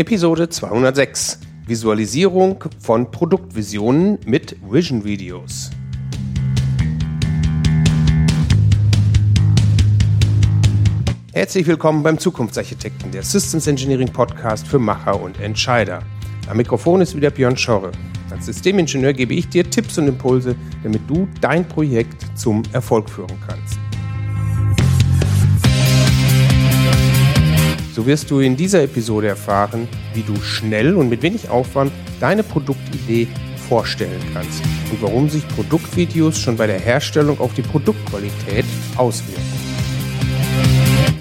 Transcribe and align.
Episode 0.00 0.48
206 0.48 1.40
Visualisierung 1.66 2.64
von 2.78 3.10
Produktvisionen 3.10 4.18
mit 4.24 4.56
Vision 4.66 5.04
Videos. 5.04 5.70
Herzlich 11.34 11.66
willkommen 11.66 12.02
beim 12.02 12.18
Zukunftsarchitekten, 12.18 13.10
der 13.10 13.22
Systems 13.22 13.66
Engineering 13.66 14.10
Podcast 14.10 14.66
für 14.66 14.78
Macher 14.78 15.20
und 15.20 15.38
Entscheider. 15.38 16.02
Am 16.48 16.56
Mikrofon 16.56 17.02
ist 17.02 17.14
wieder 17.14 17.30
Björn 17.30 17.58
Schorre. 17.58 17.92
Als 18.30 18.46
Systemingenieur 18.46 19.12
gebe 19.12 19.34
ich 19.34 19.50
dir 19.50 19.68
Tipps 19.68 19.98
und 19.98 20.08
Impulse, 20.08 20.56
damit 20.82 21.02
du 21.08 21.28
dein 21.42 21.68
Projekt 21.68 22.24
zum 22.38 22.62
Erfolg 22.72 23.10
führen 23.10 23.38
kannst. 23.46 23.78
So 28.00 28.06
wirst 28.06 28.30
du 28.30 28.40
in 28.40 28.56
dieser 28.56 28.82
Episode 28.82 29.28
erfahren, 29.28 29.86
wie 30.14 30.22
du 30.22 30.34
schnell 30.40 30.94
und 30.94 31.10
mit 31.10 31.20
wenig 31.20 31.50
Aufwand 31.50 31.92
deine 32.18 32.42
Produktidee 32.42 33.28
vorstellen 33.68 34.22
kannst 34.32 34.62
und 34.90 35.02
warum 35.02 35.28
sich 35.28 35.46
Produktvideos 35.48 36.38
schon 36.38 36.56
bei 36.56 36.66
der 36.66 36.80
Herstellung 36.80 37.38
auf 37.40 37.52
die 37.52 37.60
Produktqualität 37.60 38.64
auswirken. 38.96 39.44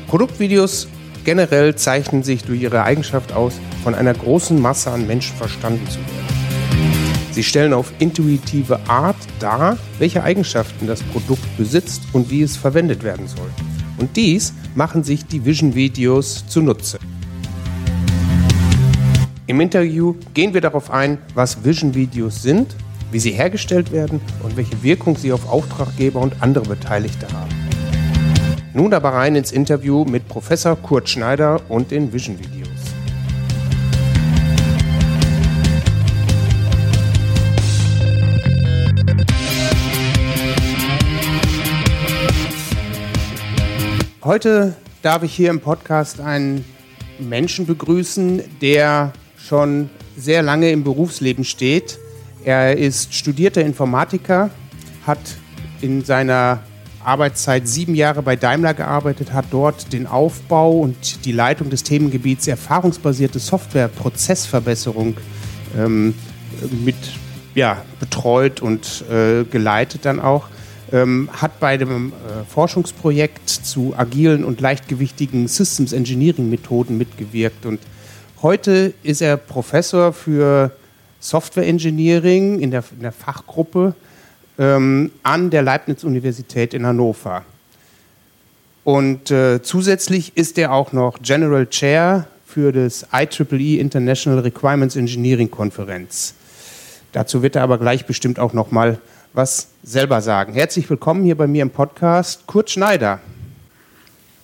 Produktvideos 0.07 0.87
generell 1.25 1.75
zeichnen 1.75 2.23
sich 2.23 2.45
durch 2.45 2.61
ihre 2.61 2.81
Eigenschaft 2.83 3.33
aus, 3.33 3.59
von 3.83 3.93
einer 3.93 4.13
großen 4.13 4.57
Masse 4.61 4.89
an 4.89 5.05
Menschen 5.05 5.35
verstanden 5.35 5.85
zu 5.89 5.97
werden. 5.97 7.33
Sie 7.33 7.43
stellen 7.43 7.73
auf 7.73 7.91
intuitive 7.99 8.79
Art 8.87 9.17
dar, 9.41 9.77
welche 9.97 10.23
Eigenschaften 10.23 10.87
das 10.87 11.03
Produkt 11.03 11.57
besitzt 11.57 12.03
und 12.13 12.31
wie 12.31 12.41
es 12.41 12.55
verwendet 12.55 13.03
werden 13.03 13.27
soll. 13.27 13.49
Und 13.99 14.15
dies 14.15 14.53
machen 14.75 15.03
sich 15.03 15.25
die 15.25 15.45
Vision-Videos 15.45 16.45
zunutze. 16.47 16.99
Im 19.45 19.59
Interview 19.59 20.15
gehen 20.33 20.53
wir 20.53 20.61
darauf 20.61 20.89
ein, 20.89 21.17
was 21.33 21.63
Vision-Videos 21.63 22.41
sind, 22.41 22.75
wie 23.11 23.19
sie 23.19 23.31
hergestellt 23.31 23.91
werden 23.91 24.21
und 24.43 24.55
welche 24.55 24.81
Wirkung 24.83 25.17
sie 25.17 25.33
auf 25.33 25.49
Auftraggeber 25.49 26.19
und 26.21 26.41
andere 26.41 26.65
Beteiligte 26.65 27.27
haben. 27.33 27.49
Nun 28.73 28.93
aber 28.93 29.09
rein 29.09 29.35
ins 29.35 29.51
Interview 29.51 30.05
mit 30.05 30.27
Professor 30.27 30.75
Kurt 30.75 31.09
Schneider 31.09 31.59
und 31.69 31.91
den 31.91 32.13
Vision 32.13 32.37
Videos. 32.37 32.58
Heute 44.29 44.75
darf 45.01 45.23
ich 45.23 45.33
hier 45.33 45.49
im 45.49 45.59
Podcast 45.59 46.19
einen 46.19 46.63
Menschen 47.17 47.65
begrüßen, 47.65 48.43
der 48.61 49.11
schon 49.39 49.89
sehr 50.15 50.43
lange 50.43 50.69
im 50.69 50.83
Berufsleben 50.83 51.43
steht. 51.43 51.97
Er 52.43 52.77
ist 52.77 53.15
studierter 53.15 53.61
Informatiker, 53.61 54.51
hat 55.07 55.17
in 55.81 56.05
seiner 56.05 56.59
Arbeitszeit 57.03 57.67
sieben 57.67 57.95
Jahre 57.95 58.21
bei 58.21 58.35
Daimler 58.35 58.75
gearbeitet, 58.75 59.33
hat 59.33 59.45
dort 59.49 59.91
den 59.93 60.05
Aufbau 60.05 60.73
und 60.73 61.25
die 61.25 61.31
Leitung 61.31 61.71
des 61.71 61.81
Themengebiets 61.81 62.45
erfahrungsbasierte 62.45 63.39
Softwareprozessverbesserung 63.39 65.17
ähm, 65.75 66.13
mit 66.85 66.97
ja, 67.55 67.83
betreut 67.99 68.61
und 68.61 69.05
äh, 69.09 69.43
geleitet 69.45 70.05
dann 70.05 70.19
auch. 70.19 70.49
Ähm, 70.91 71.29
hat 71.31 71.59
bei 71.59 71.77
dem 71.77 72.11
äh, 72.11 72.43
Forschungsprojekt 72.47 73.47
zu 73.47 73.93
agilen 73.95 74.43
und 74.43 74.59
leichtgewichtigen 74.59 75.47
Systems 75.47 75.93
Engineering 75.93 76.49
Methoden 76.49 76.97
mitgewirkt 76.97 77.65
und 77.65 77.79
heute 78.41 78.93
ist 79.03 79.21
er 79.21 79.37
Professor 79.37 80.13
für 80.13 80.71
Software 81.19 81.67
Engineering 81.67 82.59
in 82.59 82.71
der, 82.71 82.83
in 82.91 83.01
der 83.01 83.11
Fachgruppe 83.11 83.93
ähm, 84.57 85.11
an 85.23 85.49
der 85.49 85.61
Leibniz-Universität 85.61 86.73
in 86.73 86.85
Hannover. 86.85 87.43
Und 88.83 89.29
äh, 89.29 89.61
zusätzlich 89.61 90.35
ist 90.35 90.57
er 90.57 90.71
auch 90.71 90.93
noch 90.93 91.19
General 91.21 91.67
Chair 91.67 92.27
für 92.45 92.71
das 92.71 93.05
IEEE 93.13 93.75
e 93.75 93.79
International 93.79 94.39
Requirements 94.39 94.95
Engineering 94.95 95.51
Konferenz. 95.51 96.33
Dazu 97.11 97.43
wird 97.43 97.55
er 97.55 97.63
aber 97.63 97.77
gleich 97.77 98.05
bestimmt 98.05 98.39
auch 98.39 98.53
noch 98.53 98.71
mal 98.71 98.99
was 99.33 99.69
selber 99.83 100.21
sagen. 100.21 100.53
Herzlich 100.53 100.89
willkommen 100.89 101.23
hier 101.23 101.35
bei 101.35 101.47
mir 101.47 101.61
im 101.61 101.69
Podcast, 101.69 102.47
Kurt 102.47 102.69
Schneider. 102.69 103.19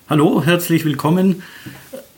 Hallo, 0.10 0.44
herzlich 0.44 0.86
willkommen. 0.86 1.44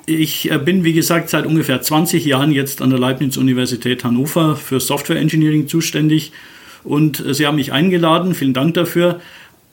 Ich 0.06 0.52
äh, 0.52 0.58
bin, 0.58 0.84
wie 0.84 0.94
gesagt, 0.94 1.30
seit 1.30 1.46
ungefähr 1.46 1.82
20 1.82 2.26
Jahren 2.26 2.52
jetzt 2.52 2.82
an 2.82 2.90
der 2.90 3.00
Leibniz-Universität 3.00 4.04
Hannover 4.04 4.56
für 4.56 4.80
Software 4.80 5.18
Engineering 5.18 5.68
zuständig 5.68 6.32
und 6.84 7.24
Sie 7.32 7.46
haben 7.46 7.56
mich 7.56 7.74
eingeladen, 7.74 8.34
vielen 8.34 8.54
Dank 8.54 8.74
dafür, 8.76 9.20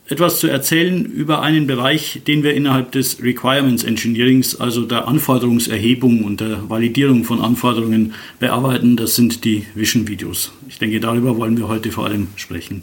etwas 0.09 0.38
zu 0.38 0.48
erzählen 0.48 1.04
über 1.04 1.41
einen 1.41 1.66
Bereich, 1.66 2.22
den 2.26 2.42
wir 2.42 2.54
innerhalb 2.54 2.92
des 2.92 3.22
Requirements 3.22 3.84
Engineerings, 3.84 4.60
also 4.60 4.84
der 4.84 5.09
Anforderungserhebung 5.09 6.25
und 6.25 6.41
der 6.41 6.69
Validierung 6.69 7.25
von 7.25 7.41
Anforderungen 7.41 8.12
bearbeiten. 8.38 8.97
Das 8.97 9.16
sind 9.16 9.44
die 9.44 9.64
Vision-Videos. 9.75 10.53
Ich 10.69 10.78
denke, 10.78 11.00
darüber 11.00 11.37
wollen 11.38 11.56
wir 11.56 11.69
heute 11.69 11.91
vor 11.91 12.04
allem 12.04 12.28
sprechen. 12.37 12.82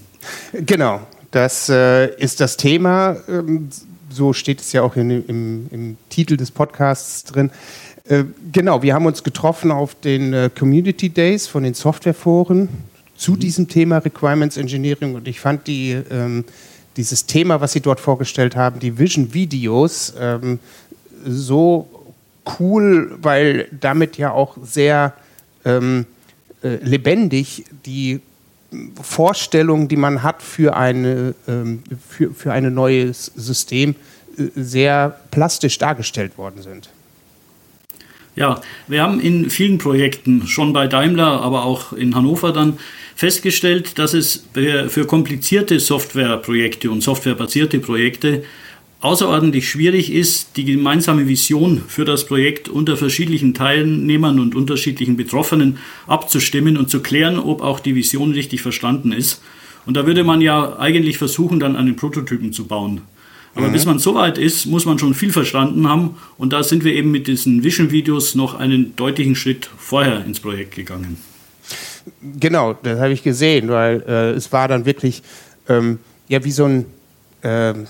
Genau, 0.53 1.01
das 1.29 1.69
äh, 1.69 2.15
ist 2.15 2.39
das 2.39 2.57
Thema. 2.57 3.17
Ähm, 3.27 3.69
so 4.09 4.33
steht 4.33 4.59
es 4.59 4.71
ja 4.73 4.81
auch 4.81 4.95
in, 4.95 5.09
im, 5.27 5.67
im, 5.71 5.97
Titel 6.09 6.37
des 6.37 6.51
Podcasts 6.51 7.23
drin. 7.23 7.51
Äh, 8.05 8.25
genau, 8.51 8.81
wir 8.81 8.93
haben 8.93 9.05
uns 9.05 9.23
getroffen 9.23 9.71
auf 9.71 9.95
den 9.95 10.33
äh, 10.33 10.49
Community 10.57 11.09
Days 11.09 11.47
von 11.47 11.63
den 11.63 11.75
Softwareforen 11.75 12.67
zu 13.15 13.35
diesem 13.35 13.67
Thema 13.67 13.99
Requirements 13.99 14.57
Engineering 14.57 15.13
und 15.13 15.27
ich 15.27 15.39
fand 15.39 15.67
die, 15.67 15.91
ähm, 16.09 16.43
dieses 16.97 17.25
Thema, 17.25 17.61
was 17.61 17.73
Sie 17.73 17.81
dort 17.81 17.99
vorgestellt 17.99 18.55
haben, 18.55 18.79
die 18.79 18.97
Vision 18.97 19.33
Videos, 19.33 20.13
ähm, 20.19 20.59
so 21.25 21.87
cool, 22.59 23.17
weil 23.21 23.67
damit 23.71 24.17
ja 24.17 24.31
auch 24.31 24.57
sehr 24.63 25.13
ähm, 25.65 26.05
äh, 26.63 26.75
lebendig 26.77 27.65
die 27.85 28.21
Vorstellungen, 29.01 29.87
die 29.87 29.97
man 29.97 30.23
hat 30.23 30.41
für, 30.41 30.75
eine, 30.75 31.35
ähm, 31.47 31.83
für, 32.07 32.33
für 32.33 32.51
ein 32.51 32.73
neues 32.73 33.31
System, 33.35 33.95
äh, 34.37 34.47
sehr 34.55 35.19
plastisch 35.29 35.77
dargestellt 35.77 36.37
worden 36.37 36.61
sind. 36.61 36.89
Ja, 38.35 38.61
wir 38.87 39.01
haben 39.01 39.19
in 39.19 39.49
vielen 39.49 39.77
Projekten, 39.77 40.47
schon 40.47 40.71
bei 40.71 40.87
Daimler, 40.87 41.41
aber 41.41 41.65
auch 41.65 41.93
in 41.93 42.15
Hannover 42.15 42.53
dann, 42.53 42.77
festgestellt, 43.15 43.99
dass 43.99 44.13
es 44.13 44.45
für 44.53 45.05
komplizierte 45.05 45.79
Softwareprojekte 45.79 46.89
und 46.89 47.01
softwarebasierte 47.01 47.79
Projekte 47.79 48.43
außerordentlich 49.01 49.67
schwierig 49.67 50.11
ist, 50.11 50.57
die 50.57 50.65
gemeinsame 50.65 51.27
Vision 51.27 51.83
für 51.87 52.05
das 52.05 52.25
Projekt 52.25 52.69
unter 52.69 52.97
verschiedenen 52.97 53.53
Teilnehmern 53.53 54.39
und 54.39 54.55
unterschiedlichen 54.55 55.17
Betroffenen 55.17 55.77
abzustimmen 56.07 56.77
und 56.77 56.89
zu 56.89 57.01
klären, 57.01 57.37
ob 57.37 57.61
auch 57.61 57.79
die 57.79 57.95
Vision 57.95 58.31
richtig 58.31 58.61
verstanden 58.61 59.11
ist. 59.11 59.41
Und 59.85 59.97
da 59.97 60.05
würde 60.05 60.23
man 60.23 60.41
ja 60.41 60.77
eigentlich 60.79 61.17
versuchen, 61.17 61.59
dann 61.59 61.75
einen 61.75 61.95
Prototypen 61.95 62.53
zu 62.53 62.65
bauen. 62.65 63.01
Aber 63.55 63.67
mhm. 63.67 63.73
bis 63.73 63.85
man 63.85 63.99
so 63.99 64.15
weit 64.15 64.37
ist, 64.37 64.65
muss 64.65 64.85
man 64.85 64.97
schon 64.97 65.13
viel 65.13 65.31
verstanden 65.31 65.87
haben. 65.87 66.17
Und 66.37 66.53
da 66.53 66.63
sind 66.63 66.83
wir 66.83 66.93
eben 66.93 67.11
mit 67.11 67.27
diesen 67.27 67.63
Vision-Videos 67.63 68.35
noch 68.35 68.55
einen 68.55 68.95
deutlichen 68.95 69.35
Schritt 69.35 69.69
vorher 69.77 70.25
ins 70.25 70.39
Projekt 70.39 70.75
gegangen. 70.75 71.17
Genau, 72.39 72.73
das 72.73 72.99
habe 72.99 73.11
ich 73.11 73.23
gesehen, 73.23 73.69
weil 73.69 74.03
äh, 74.07 74.31
es 74.31 74.51
war 74.51 74.67
dann 74.67 74.85
wirklich 74.85 75.21
ähm, 75.67 75.99
ja 76.27 76.43
wie 76.43 76.51
so 76.51 76.65
ein 76.65 76.85
ähm, 77.43 77.87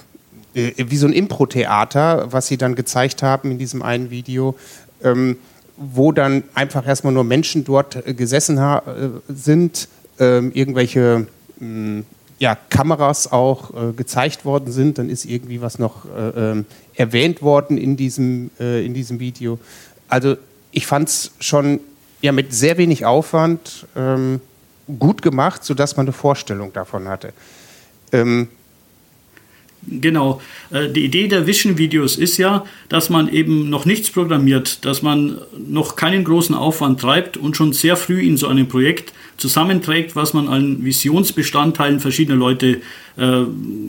äh, 0.54 0.72
wie 0.78 0.98
so 0.98 1.08
ein 1.08 1.14
Impro-Theater, 1.14 2.28
was 2.32 2.48
sie 2.48 2.58
dann 2.58 2.76
gezeigt 2.76 3.24
haben 3.24 3.52
in 3.52 3.58
diesem 3.58 3.82
einen 3.82 4.10
Video, 4.10 4.56
ähm, 5.04 5.38
wo 5.78 6.12
dann 6.12 6.44
einfach 6.54 6.86
erstmal 6.86 7.14
nur 7.14 7.24
Menschen 7.24 7.64
dort 7.64 8.06
äh, 8.06 8.14
gesessen 8.14 8.58
äh, 8.58 8.82
sind, 9.30 9.88
ähm, 10.20 10.52
irgendwelche 10.54 11.28
mh, 11.60 12.04
ja, 12.42 12.56
Kameras 12.56 13.32
auch 13.32 13.70
äh, 13.70 13.94
gezeigt 13.94 14.46
worden 14.46 14.72
sind, 14.72 14.98
dann 14.98 15.12
ist 15.12 15.26
irgendwie 15.26 15.62
was 15.62 15.78
noch 15.78 16.06
äh, 16.06 16.52
ähm, 16.52 16.66
erwähnt 16.96 17.44
worden 17.44 17.78
in 17.78 17.98
diesem, 17.98 18.50
äh, 18.60 18.84
in 18.84 18.96
diesem 18.96 19.20
Video. 19.20 19.60
Also 20.08 20.38
ich 20.72 20.88
fand 20.88 21.08
es 21.08 21.34
schon 21.40 21.80
ja, 22.20 22.32
mit 22.32 22.52
sehr 22.52 22.80
wenig 22.80 23.06
Aufwand 23.06 23.86
ähm, 23.96 24.42
gut 24.98 25.22
gemacht, 25.22 25.64
sodass 25.64 25.98
man 25.98 26.08
eine 26.08 26.14
Vorstellung 26.14 26.74
davon 26.74 27.08
hatte. 27.08 27.32
Ähm, 28.12 28.48
Genau. 29.88 30.42
Äh, 30.70 30.90
die 30.90 31.06
Idee 31.06 31.28
der 31.28 31.48
Vision-Videos 31.48 32.18
ist 32.18 32.38
ja, 32.38 32.66
dass 32.90 33.10
man 33.10 33.30
eben 33.30 33.70
noch 33.70 33.86
nichts 33.86 34.12
programmiert, 34.12 34.86
dass 34.86 35.02
man 35.02 35.40
noch 35.68 35.96
keinen 35.96 36.24
großen 36.24 36.56
Aufwand 36.56 37.02
treibt 37.02 37.38
und 37.38 37.58
schon 37.58 37.74
sehr 37.74 37.96
früh 37.96 38.22
in 38.22 38.38
so 38.38 38.48
einem 38.48 38.68
Projekt 38.68 39.14
zusammenträgt, 39.38 40.16
was 40.16 40.34
man 40.34 40.48
an 40.48 40.84
Visionsbestandteilen 40.84 42.00
verschiedener 42.00 42.38
Leute 42.38 42.82
äh, 43.18 43.42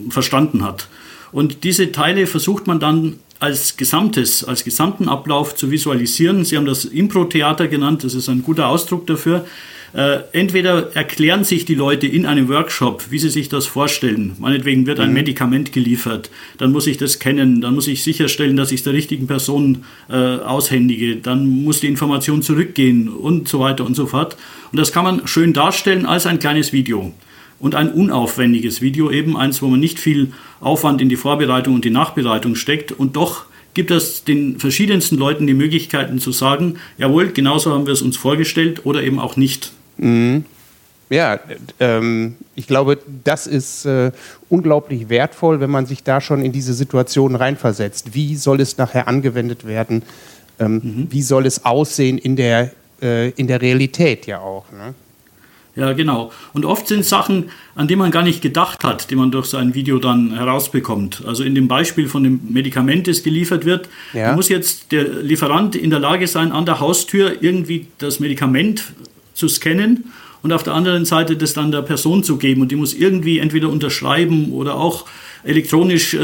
verstanden 0.09 0.63
hat. 0.63 0.87
Und 1.31 1.63
diese 1.63 1.91
Teile 1.91 2.27
versucht 2.27 2.67
man 2.67 2.79
dann 2.79 3.19
als 3.39 3.75
Gesamtes, 3.75 4.43
als 4.43 4.63
gesamten 4.63 5.09
Ablauf 5.09 5.55
zu 5.55 5.69
visualisieren. 5.69 6.45
Sie 6.45 6.55
haben 6.57 6.65
das 6.65 6.85
Impro-Theater 6.85 7.67
genannt, 7.67 8.03
das 8.03 8.13
ist 8.13 8.29
ein 8.29 8.41
guter 8.41 8.67
Ausdruck 8.67 9.05
dafür. 9.07 9.45
Äh, 9.93 10.21
entweder 10.31 10.95
erklären 10.95 11.43
sich 11.43 11.65
die 11.65 11.75
Leute 11.75 12.07
in 12.07 12.25
einem 12.25 12.49
Workshop, 12.49 13.11
wie 13.11 13.19
sie 13.19 13.29
sich 13.29 13.47
das 13.47 13.67
vorstellen. 13.67 14.35
Meinetwegen 14.39 14.87
wird 14.87 14.99
ein 14.99 15.09
mhm. 15.09 15.13
Medikament 15.13 15.71
geliefert, 15.71 16.31
dann 16.57 16.71
muss 16.71 16.87
ich 16.87 16.97
das 16.97 17.19
kennen, 17.19 17.61
dann 17.61 17.75
muss 17.75 17.87
ich 17.87 18.01
sicherstellen, 18.01 18.57
dass 18.57 18.71
ich 18.71 18.79
es 18.79 18.83
der 18.83 18.93
richtigen 18.93 19.27
Person 19.27 19.83
äh, 20.09 20.15
aushändige, 20.15 21.17
dann 21.17 21.45
muss 21.45 21.79
die 21.79 21.87
Information 21.87 22.41
zurückgehen 22.41 23.07
und 23.07 23.47
so 23.47 23.59
weiter 23.59 23.85
und 23.85 23.93
so 23.93 24.07
fort. 24.07 24.35
Und 24.71 24.79
das 24.79 24.91
kann 24.91 25.03
man 25.03 25.27
schön 25.27 25.53
darstellen 25.53 26.07
als 26.07 26.25
ein 26.25 26.39
kleines 26.39 26.73
Video. 26.73 27.13
Und 27.59 27.75
ein 27.75 27.91
unaufwendiges 27.91 28.81
Video, 28.81 29.11
eben 29.11 29.37
eins, 29.37 29.61
wo 29.61 29.67
man 29.67 29.79
nicht 29.79 29.99
viel 29.99 30.33
Aufwand 30.59 31.01
in 31.01 31.09
die 31.09 31.15
Vorbereitung 31.15 31.75
und 31.75 31.85
die 31.85 31.91
Nachbereitung 31.91 32.55
steckt 32.55 32.91
und 32.91 33.15
doch 33.15 33.45
gibt 33.75 33.91
es 33.91 34.23
den 34.23 34.59
verschiedensten 34.59 35.17
Leuten 35.17 35.47
die 35.47 35.53
Möglichkeiten 35.53 36.17
zu 36.19 36.31
sagen, 36.31 36.77
jawohl, 36.97 37.29
genauso 37.29 37.71
haben 37.71 37.85
wir 37.85 37.93
es 37.93 38.01
uns 38.01 38.17
vorgestellt 38.17 38.85
oder 38.85 39.03
eben 39.03 39.19
auch 39.19 39.37
nicht. 39.37 39.71
Mhm. 39.97 40.45
Ja, 41.09 41.39
ähm, 41.79 42.37
ich 42.55 42.65
glaube, 42.65 42.97
das 43.23 43.45
ist 43.45 43.85
äh, 43.85 44.11
unglaublich 44.49 45.09
wertvoll, 45.09 45.59
wenn 45.59 45.69
man 45.69 45.85
sich 45.85 46.03
da 46.03 46.21
schon 46.21 46.43
in 46.43 46.51
diese 46.51 46.73
Situation 46.73 47.35
reinversetzt. 47.35 48.15
Wie 48.15 48.35
soll 48.35 48.61
es 48.61 48.77
nachher 48.77 49.07
angewendet 49.07 49.67
werden? 49.67 50.01
Ähm, 50.59 50.73
mhm. 50.73 51.07
Wie 51.09 51.21
soll 51.21 51.45
es 51.45 51.65
aussehen 51.65 52.17
in 52.17 52.35
der, 52.35 52.71
äh, 53.01 53.29
in 53.31 53.47
der 53.47 53.61
Realität 53.61 54.25
ja 54.25 54.39
auch? 54.39 54.65
Ne? 54.71 54.95
Ja, 55.75 55.93
genau. 55.93 56.31
Und 56.53 56.65
oft 56.65 56.87
sind 56.87 57.03
Sachen, 57.03 57.49
an 57.75 57.87
die 57.87 57.95
man 57.95 58.11
gar 58.11 58.21
nicht 58.21 58.41
gedacht 58.41 58.83
hat, 58.83 59.09
die 59.09 59.15
man 59.15 59.31
durch 59.31 59.47
so 59.47 59.57
ein 59.57 59.73
Video 59.73 59.97
dann 59.97 60.35
herausbekommt. 60.35 61.23
Also 61.25 61.43
in 61.43 61.55
dem 61.55 61.67
Beispiel 61.67 62.07
von 62.07 62.23
dem 62.23 62.39
Medikament, 62.49 63.07
das 63.07 63.23
geliefert 63.23 63.65
wird, 63.65 63.89
ja. 64.13 64.35
muss 64.35 64.49
jetzt 64.49 64.91
der 64.91 65.03
Lieferant 65.03 65.75
in 65.75 65.89
der 65.89 65.99
Lage 65.99 66.27
sein, 66.27 66.51
an 66.51 66.65
der 66.65 66.79
Haustür 66.79 67.41
irgendwie 67.41 67.87
das 67.97 68.19
Medikament 68.19 68.93
zu 69.33 69.47
scannen 69.47 70.05
und 70.43 70.51
auf 70.51 70.63
der 70.63 70.73
anderen 70.73 71.05
Seite 71.05 71.37
das 71.37 71.53
dann 71.53 71.71
der 71.71 71.81
Person 71.81 72.23
zu 72.23 72.37
geben. 72.37 72.61
Und 72.61 72.71
die 72.71 72.75
muss 72.75 72.93
irgendwie 72.93 73.39
entweder 73.39 73.69
unterschreiben 73.69 74.51
oder 74.51 74.75
auch 74.75 75.05
elektronisch 75.45 76.13
äh, 76.13 76.19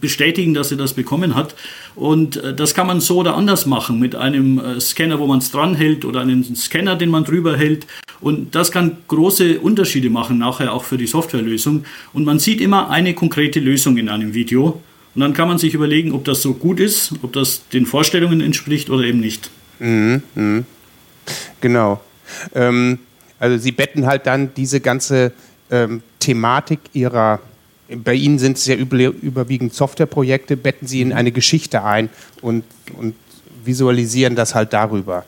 bestätigen, 0.00 0.54
dass 0.54 0.70
sie 0.70 0.76
das 0.76 0.94
bekommen 0.94 1.34
hat. 1.34 1.54
Und 1.96 2.36
äh, 2.36 2.54
das 2.54 2.74
kann 2.74 2.86
man 2.86 3.00
so 3.00 3.18
oder 3.18 3.36
anders 3.36 3.66
machen 3.66 3.98
mit 3.98 4.14
einem 4.14 4.58
äh, 4.58 4.80
Scanner, 4.80 5.18
wo 5.18 5.26
man 5.26 5.40
es 5.40 5.50
dranhält 5.50 6.04
oder 6.04 6.20
einem 6.20 6.44
Scanner, 6.54 6.96
den 6.96 7.10
man 7.10 7.24
drüber 7.24 7.56
hält. 7.56 7.86
Und 8.20 8.54
das 8.54 8.70
kann 8.70 8.98
große 9.08 9.58
Unterschiede 9.60 10.10
machen 10.10 10.38
nachher 10.38 10.72
auch 10.72 10.84
für 10.84 10.96
die 10.96 11.06
Softwarelösung. 11.06 11.84
Und 12.12 12.24
man 12.24 12.38
sieht 12.38 12.60
immer 12.60 12.90
eine 12.90 13.14
konkrete 13.14 13.60
Lösung 13.60 13.96
in 13.96 14.08
einem 14.08 14.34
Video. 14.34 14.80
Und 15.14 15.20
dann 15.22 15.32
kann 15.32 15.48
man 15.48 15.58
sich 15.58 15.74
überlegen, 15.74 16.12
ob 16.12 16.24
das 16.24 16.42
so 16.42 16.54
gut 16.54 16.78
ist, 16.78 17.12
ob 17.22 17.32
das 17.32 17.68
den 17.70 17.84
Vorstellungen 17.84 18.40
entspricht 18.40 18.90
oder 18.90 19.04
eben 19.04 19.18
nicht. 19.18 19.50
Mhm, 19.80 20.22
mh. 20.34 20.62
Genau. 21.60 22.00
Ähm, 22.54 22.98
also 23.38 23.58
Sie 23.58 23.72
betten 23.72 24.06
halt 24.06 24.26
dann 24.26 24.52
diese 24.54 24.80
ganze 24.80 25.32
ähm, 25.70 26.02
Thematik 26.18 26.80
Ihrer, 26.92 27.40
bei 27.88 28.14
Ihnen 28.14 28.38
sind 28.38 28.56
es 28.56 28.66
ja 28.66 28.76
überwiegend 28.76 29.74
Softwareprojekte, 29.74 30.56
betten 30.56 30.86
Sie 30.86 31.00
in 31.00 31.08
mhm. 31.08 31.14
eine 31.14 31.32
Geschichte 31.32 31.82
ein 31.82 32.10
und, 32.42 32.64
und 32.96 33.14
visualisieren 33.64 34.36
das 34.36 34.54
halt 34.54 34.72
darüber. 34.72 35.24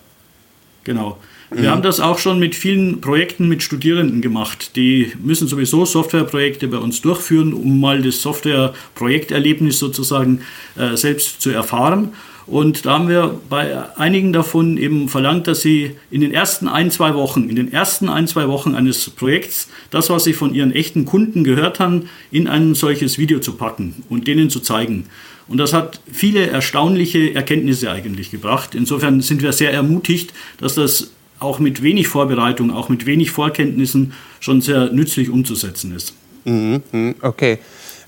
Genau. 0.84 1.18
Wir 1.50 1.64
mhm. 1.64 1.66
haben 1.66 1.82
das 1.82 2.00
auch 2.00 2.18
schon 2.18 2.38
mit 2.38 2.54
vielen 2.54 3.00
Projekten 3.00 3.48
mit 3.48 3.62
Studierenden 3.62 4.22
gemacht. 4.22 4.74
Die 4.76 5.12
müssen 5.22 5.48
sowieso 5.48 5.84
Softwareprojekte 5.84 6.68
bei 6.68 6.78
uns 6.78 7.00
durchführen, 7.02 7.52
um 7.52 7.80
mal 7.80 8.00
das 8.02 8.22
Softwareprojekterlebnis 8.22 9.78
sozusagen 9.78 10.40
äh, 10.76 10.96
selbst 10.96 11.40
zu 11.42 11.50
erfahren. 11.50 12.14
Und 12.46 12.86
da 12.86 12.94
haben 12.94 13.08
wir 13.08 13.40
bei 13.48 13.96
einigen 13.96 14.32
davon 14.32 14.76
eben 14.76 15.08
verlangt, 15.08 15.46
dass 15.46 15.60
sie 15.60 15.96
in 16.10 16.20
den 16.20 16.32
ersten 16.32 16.68
ein, 16.68 16.90
zwei 16.90 17.14
Wochen, 17.14 17.48
in 17.48 17.56
den 17.56 17.72
ersten 17.72 18.08
ein, 18.08 18.26
zwei 18.26 18.48
Wochen 18.48 18.74
eines 18.74 19.10
Projekts, 19.10 19.68
das, 19.90 20.10
was 20.10 20.24
sie 20.24 20.32
von 20.32 20.54
ihren 20.54 20.72
echten 20.72 21.04
Kunden 21.04 21.44
gehört 21.44 21.78
haben, 21.78 22.08
in 22.30 22.48
ein 22.48 22.74
solches 22.74 23.18
Video 23.18 23.38
zu 23.38 23.52
packen 23.54 24.02
und 24.08 24.26
denen 24.26 24.50
zu 24.50 24.60
zeigen. 24.60 25.06
Und 25.48 25.58
das 25.58 25.72
hat 25.72 26.00
viele 26.10 26.46
erstaunliche 26.48 27.34
Erkenntnisse 27.34 27.90
eigentlich 27.90 28.30
gebracht. 28.30 28.74
Insofern 28.74 29.20
sind 29.20 29.42
wir 29.42 29.52
sehr 29.52 29.72
ermutigt, 29.72 30.32
dass 30.58 30.74
das 30.74 31.10
auch 31.38 31.58
mit 31.58 31.82
wenig 31.82 32.08
Vorbereitung, 32.08 32.70
auch 32.70 32.88
mit 32.88 33.06
wenig 33.06 33.30
Vorkenntnissen 33.30 34.12
schon 34.40 34.60
sehr 34.60 34.92
nützlich 34.92 35.28
umzusetzen 35.28 35.94
ist. 35.94 36.14
Mhm, 36.44 36.82
mhm 36.92 37.14
okay. 37.20 37.58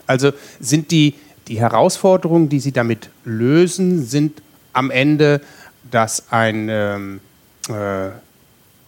Also 0.06 0.32
sind 0.60 0.90
die 0.90 1.14
die 1.48 1.58
Herausforderungen, 1.58 2.48
die 2.48 2.60
Sie 2.60 2.72
damit 2.72 3.10
lösen, 3.24 4.04
sind 4.04 4.42
am 4.72 4.90
Ende, 4.90 5.40
dass 5.90 6.32
ein 6.32 6.68
ähm, 6.70 7.20
äh, 7.68 8.10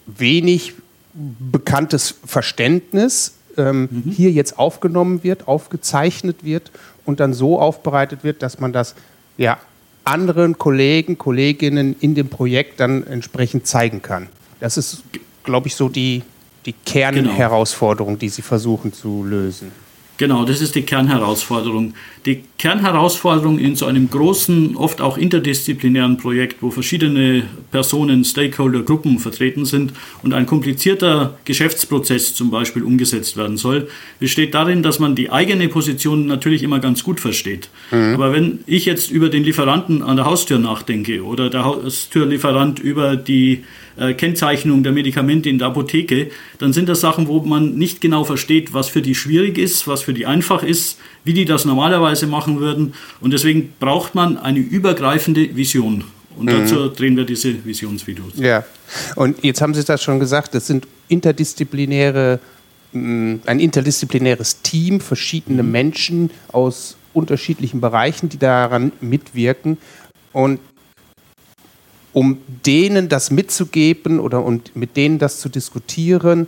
wenig 0.07 0.75
bekanntes 1.15 2.15
Verständnis 2.25 3.35
ähm, 3.57 3.89
mhm. 3.91 4.11
hier 4.11 4.31
jetzt 4.31 4.59
aufgenommen 4.59 5.23
wird, 5.23 5.49
aufgezeichnet 5.49 6.45
wird 6.45 6.71
und 7.05 7.21
dann 7.21 7.33
so 7.33 7.59
aufbereitet 7.59 8.25
wird, 8.25 8.43
dass 8.43 8.61
man 8.61 8.73
das 8.73 8.95
ja, 9.39 9.59
anderen 10.05 10.59
Kollegen, 10.59 11.19
Kolleginnen 11.19 11.97
in 12.01 12.15
dem 12.15 12.29
Projekt 12.29 12.81
dann 12.81 13.07
entsprechend 13.07 13.67
zeigen 13.67 14.03
kann. 14.03 14.29
Das 14.61 14.77
ist, 14.77 15.03
glaube 15.43 15.69
ich, 15.69 15.75
so 15.75 15.89
die, 15.89 16.23
die 16.65 16.73
Kernherausforderung, 16.73 18.15
genau. 18.15 18.21
die 18.21 18.29
Sie 18.29 18.43
versuchen 18.43 18.93
zu 18.93 19.25
lösen. 19.25 19.73
Genau, 20.19 20.45
das 20.45 20.63
ist 20.63 20.75
die 20.75 20.83
Kernherausforderung. 20.83 21.93
Die 22.25 22.43
Kernherausforderung 22.59 23.59
in 23.59 23.77
so 23.77 23.85
einem 23.87 24.09
großen, 24.11 24.77
oft 24.77 25.01
auch 25.01 25.19
interdisziplinären 25.19 26.17
Projekt, 26.17 26.63
wo 26.63 26.71
verschiedene 26.71 27.43
Personen, 27.71 28.25
Stakeholder, 28.25 28.83
Gruppen 28.83 29.19
vertreten 29.19 29.67
sind 29.67 29.93
und 30.23 30.33
ein 30.33 30.47
komplizierter 30.47 31.39
Geschäftsprozess 31.45 32.35
zum 32.35 32.51
Beispiel 32.51 32.83
umgesetzt 32.83 33.37
werden 33.37 33.59
soll, 33.59 33.89
besteht 34.19 34.55
darin, 34.55 34.83
dass 34.83 34.99
man 34.99 35.15
die 35.15 35.31
eigene 35.31 35.69
Position 35.69 36.27
natürlich 36.27 36.63
immer 36.63 36.81
ganz 36.81 37.05
gut 37.05 37.21
versteht. 37.21 37.69
Mhm. 37.91 38.15
Aber 38.15 38.33
wenn 38.33 38.61
ich 38.67 38.87
jetzt 38.87 39.11
über 39.11 39.29
den 39.29 39.45
Lieferanten 39.45 40.03
an 40.03 40.17
der 40.17 40.25
Haustür 40.25 40.59
nachdenke 40.59 41.23
oder 41.23 41.51
der 41.51 41.65
Haustürlieferant 41.65 42.79
über 42.79 43.17
die 43.17 43.65
äh, 43.97 44.15
Kennzeichnung 44.15 44.83
der 44.83 44.93
Medikamente 44.93 45.49
in 45.49 45.59
der 45.59 45.69
Apotheke, 45.69 46.31
dann 46.59 46.73
sind 46.73 46.89
das 46.89 47.01
Sachen, 47.01 47.29
wo 47.29 47.41
man 47.41 47.77
nicht 47.77 48.01
genau 48.01 48.25
versteht, 48.25 48.75
was 48.75 48.89
für 48.89 49.03
die 49.03 49.15
schwierig 49.15 49.59
ist, 49.59 49.87
was 49.87 50.03
für 50.07 50.15
die 50.15 50.25
einfach 50.25 50.63
ist, 50.63 50.99
wie 51.25 51.35
die 51.35 51.45
das 51.45 51.65
normalerweise 51.65 52.29
machen 52.29 52.61
würden. 52.61 52.95
Und 53.21 53.33
deswegen 53.33 53.73
braucht 53.81 54.15
man 54.15 54.39
eine 54.39 54.61
übergreifende 54.61 55.57
Vision. 55.57 56.05
Und 56.37 56.47
mhm. 56.47 56.61
dazu 56.61 56.89
drehen 56.89 57.17
wir 57.17 57.25
diese 57.25 57.65
Visionsvideos. 57.65 58.35
Ja, 58.37 58.65
und 59.17 59.43
jetzt 59.43 59.61
haben 59.61 59.75
Sie 59.75 59.83
das 59.83 60.01
schon 60.01 60.21
gesagt, 60.21 60.55
das 60.55 60.69
sind 60.69 60.87
interdisziplinäre, 61.09 62.39
mm, 62.93 63.35
ein 63.47 63.59
interdisziplinäres 63.59 64.63
Team, 64.63 65.01
verschiedene 65.01 65.65
mhm. 65.65 65.71
Menschen 65.73 66.31
aus 66.53 66.97
unterschiedlichen 67.13 67.81
Bereichen, 67.81 68.29
die 68.29 68.39
daran 68.39 68.93
mitwirken. 69.01 69.77
Und 70.33 70.61
um 72.13 72.39
denen 72.65 73.09
das 73.09 73.33
mitzugeben 73.33 74.21
oder 74.21 74.45
und 74.45 74.77
mit 74.77 74.97
denen 74.97 75.19
das 75.19 75.41
zu 75.41 75.49
diskutieren, 75.49 76.47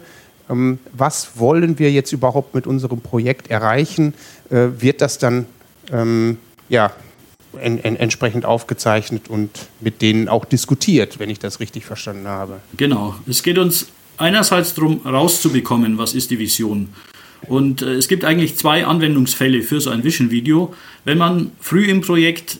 was 0.48 1.38
wollen 1.38 1.78
wir 1.78 1.92
jetzt 1.92 2.12
überhaupt 2.12 2.54
mit 2.54 2.66
unserem 2.66 3.00
Projekt 3.00 3.50
erreichen, 3.50 4.14
äh, 4.50 4.68
wird 4.78 5.00
das 5.00 5.18
dann 5.18 5.46
ähm, 5.92 6.38
ja, 6.68 6.92
en, 7.60 7.82
en, 7.82 7.96
entsprechend 7.96 8.44
aufgezeichnet 8.44 9.28
und 9.28 9.50
mit 9.80 10.02
denen 10.02 10.28
auch 10.28 10.44
diskutiert, 10.44 11.18
wenn 11.18 11.30
ich 11.30 11.38
das 11.38 11.60
richtig 11.60 11.84
verstanden 11.84 12.28
habe. 12.28 12.60
Genau. 12.76 13.14
Es 13.26 13.42
geht 13.42 13.58
uns 13.58 13.88
einerseits 14.16 14.74
darum, 14.74 15.00
rauszubekommen, 15.04 15.98
was 15.98 16.14
ist 16.14 16.30
die 16.30 16.38
Vision. 16.38 16.88
Und 17.46 17.82
äh, 17.82 17.94
es 17.94 18.08
gibt 18.08 18.24
eigentlich 18.24 18.56
zwei 18.56 18.84
Anwendungsfälle 18.84 19.62
für 19.62 19.80
so 19.80 19.90
ein 19.90 20.04
Vision-Video. 20.04 20.74
Wenn 21.04 21.18
man 21.18 21.52
früh 21.60 21.86
im 21.86 22.00
Projekt 22.00 22.58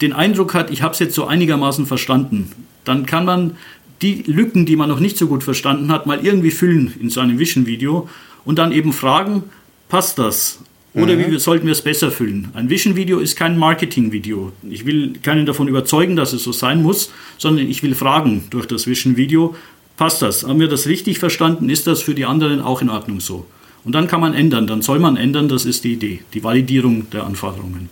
den 0.00 0.12
Eindruck 0.12 0.54
hat, 0.54 0.70
ich 0.70 0.82
habe 0.82 0.92
es 0.92 0.98
jetzt 0.98 1.14
so 1.14 1.26
einigermaßen 1.26 1.86
verstanden, 1.86 2.52
dann 2.84 3.06
kann 3.06 3.24
man 3.24 3.56
die 4.04 4.22
Lücken, 4.26 4.66
die 4.66 4.76
man 4.76 4.90
noch 4.90 5.00
nicht 5.00 5.16
so 5.16 5.26
gut 5.26 5.42
verstanden 5.42 5.90
hat, 5.90 6.06
mal 6.06 6.24
irgendwie 6.24 6.50
füllen 6.50 6.92
in 7.00 7.08
so 7.08 7.20
einem 7.20 7.38
Vision-Video 7.38 8.08
und 8.44 8.58
dann 8.58 8.70
eben 8.70 8.92
fragen, 8.92 9.44
passt 9.88 10.18
das? 10.18 10.58
Oder 10.92 11.16
mhm. 11.16 11.32
wie 11.32 11.38
sollten 11.38 11.66
wir 11.66 11.72
es 11.72 11.82
besser 11.82 12.12
füllen? 12.12 12.50
Ein 12.54 12.70
Vision-Video 12.70 13.18
ist 13.18 13.34
kein 13.34 13.58
Marketing-Video. 13.58 14.52
Ich 14.70 14.84
will 14.86 15.14
keinen 15.22 15.46
davon 15.46 15.66
überzeugen, 15.66 16.14
dass 16.14 16.32
es 16.34 16.44
so 16.44 16.52
sein 16.52 16.82
muss, 16.82 17.10
sondern 17.38 17.68
ich 17.68 17.82
will 17.82 17.94
fragen 17.94 18.44
durch 18.50 18.66
das 18.66 18.86
Vision-Video, 18.86 19.56
passt 19.96 20.22
das? 20.22 20.44
Haben 20.44 20.60
wir 20.60 20.68
das 20.68 20.86
richtig 20.86 21.18
verstanden? 21.18 21.70
Ist 21.70 21.86
das 21.86 22.02
für 22.02 22.14
die 22.14 22.26
anderen 22.26 22.60
auch 22.60 22.82
in 22.82 22.90
Ordnung 22.90 23.20
so? 23.20 23.46
Und 23.84 23.94
dann 23.94 24.06
kann 24.06 24.20
man 24.20 24.34
ändern, 24.34 24.66
dann 24.66 24.82
soll 24.82 24.98
man 24.98 25.16
ändern, 25.16 25.48
das 25.48 25.64
ist 25.64 25.84
die 25.84 25.94
Idee, 25.94 26.20
die 26.32 26.44
Validierung 26.44 27.10
der 27.10 27.24
Anforderungen. 27.24 27.88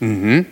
Mhm. 0.00 0.46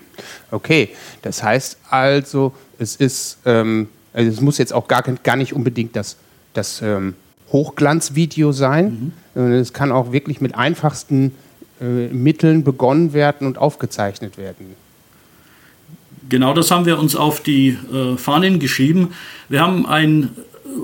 Okay, 0.50 0.90
das 1.22 1.42
heißt 1.42 1.78
also, 1.90 2.54
es 2.78 2.96
ist, 2.96 3.38
ähm, 3.44 3.88
also 4.12 4.30
es 4.30 4.40
muss 4.40 4.58
jetzt 4.58 4.72
auch 4.72 4.88
gar, 4.88 5.02
gar 5.02 5.36
nicht 5.36 5.52
unbedingt 5.52 5.96
das, 5.96 6.16
das 6.52 6.82
ähm, 6.82 7.14
Hochglanzvideo 7.52 8.52
sein. 8.52 9.12
Mhm. 9.34 9.52
Es 9.52 9.72
kann 9.72 9.92
auch 9.92 10.12
wirklich 10.12 10.40
mit 10.40 10.54
einfachsten 10.54 11.32
äh, 11.80 12.08
Mitteln 12.08 12.64
begonnen 12.64 13.12
werden 13.12 13.46
und 13.46 13.58
aufgezeichnet 13.58 14.36
werden. 14.38 14.74
Genau 16.28 16.54
das 16.54 16.70
haben 16.70 16.86
wir 16.86 16.98
uns 16.98 17.16
auf 17.16 17.40
die 17.42 17.76
äh, 17.92 18.16
Fahnen 18.16 18.60
geschrieben. 18.60 19.14
Wir 19.48 19.62
haben 19.62 19.86
ein 19.86 20.30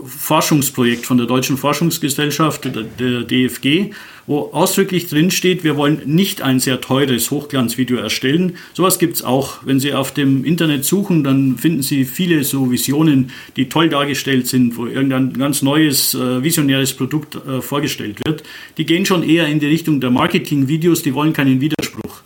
Forschungsprojekt 0.04 1.06
von 1.06 1.18
der 1.18 1.26
Deutschen 1.26 1.56
Forschungsgesellschaft, 1.56 2.64
der 2.64 3.22
DFG, 3.22 3.92
wo 4.26 4.50
ausdrücklich 4.52 5.08
drin 5.08 5.30
steht, 5.30 5.62
wir 5.62 5.76
wollen 5.76 6.02
nicht 6.04 6.42
ein 6.42 6.58
sehr 6.58 6.80
teures 6.80 7.30
Hochglanzvideo 7.30 7.96
erstellen. 7.96 8.56
Sowas 8.74 8.98
gibt 8.98 9.16
es 9.16 9.22
auch. 9.22 9.58
Wenn 9.64 9.78
Sie 9.78 9.94
auf 9.94 10.12
dem 10.12 10.44
Internet 10.44 10.84
suchen, 10.84 11.22
dann 11.22 11.58
finden 11.58 11.82
Sie 11.82 12.04
viele 12.04 12.42
so 12.42 12.70
Visionen, 12.70 13.30
die 13.56 13.68
toll 13.68 13.88
dargestellt 13.88 14.48
sind, 14.48 14.76
wo 14.76 14.86
irgendein 14.86 15.32
ganz 15.34 15.62
neues, 15.62 16.14
äh, 16.14 16.42
visionäres 16.42 16.94
Produkt 16.94 17.36
äh, 17.36 17.62
vorgestellt 17.62 18.18
wird. 18.26 18.42
Die 18.78 18.86
gehen 18.86 19.06
schon 19.06 19.22
eher 19.22 19.46
in 19.46 19.60
die 19.60 19.66
Richtung 19.66 20.00
der 20.00 20.10
Marketing-Videos, 20.10 21.02
die 21.02 21.14
wollen 21.14 21.32
keinen 21.32 21.60
Widerspruch. 21.60 22.22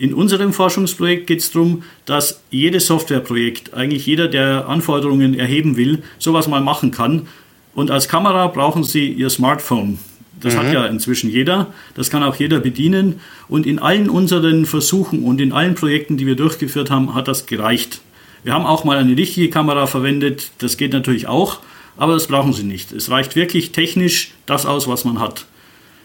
In 0.00 0.14
unserem 0.14 0.54
Forschungsprojekt 0.54 1.26
geht 1.26 1.40
es 1.40 1.52
darum, 1.52 1.82
dass 2.06 2.40
jedes 2.50 2.86
Softwareprojekt, 2.86 3.74
eigentlich 3.74 4.06
jeder, 4.06 4.28
der 4.28 4.66
Anforderungen 4.66 5.38
erheben 5.38 5.76
will, 5.76 6.02
sowas 6.18 6.48
mal 6.48 6.62
machen 6.62 6.90
kann. 6.90 7.28
Und 7.74 7.90
als 7.90 8.08
Kamera 8.08 8.46
brauchen 8.46 8.82
Sie 8.82 9.12
Ihr 9.12 9.28
Smartphone. 9.28 9.98
Das 10.40 10.54
mhm. 10.54 10.58
hat 10.58 10.72
ja 10.72 10.86
inzwischen 10.86 11.28
jeder, 11.28 11.66
das 11.96 12.08
kann 12.08 12.22
auch 12.22 12.36
jeder 12.36 12.60
bedienen. 12.60 13.20
Und 13.46 13.66
in 13.66 13.78
allen 13.78 14.08
unseren 14.08 14.64
Versuchen 14.64 15.22
und 15.22 15.38
in 15.38 15.52
allen 15.52 15.74
Projekten, 15.74 16.16
die 16.16 16.24
wir 16.24 16.34
durchgeführt 16.34 16.90
haben, 16.90 17.14
hat 17.14 17.28
das 17.28 17.44
gereicht. 17.44 18.00
Wir 18.42 18.54
haben 18.54 18.64
auch 18.64 18.84
mal 18.84 18.96
eine 18.96 19.14
richtige 19.14 19.50
Kamera 19.50 19.86
verwendet, 19.86 20.50
das 20.60 20.78
geht 20.78 20.94
natürlich 20.94 21.26
auch, 21.26 21.58
aber 21.98 22.14
das 22.14 22.26
brauchen 22.26 22.54
Sie 22.54 22.62
nicht. 22.62 22.90
Es 22.92 23.10
reicht 23.10 23.36
wirklich 23.36 23.72
technisch 23.72 24.32
das 24.46 24.64
aus, 24.64 24.88
was 24.88 25.04
man 25.04 25.20
hat. 25.20 25.44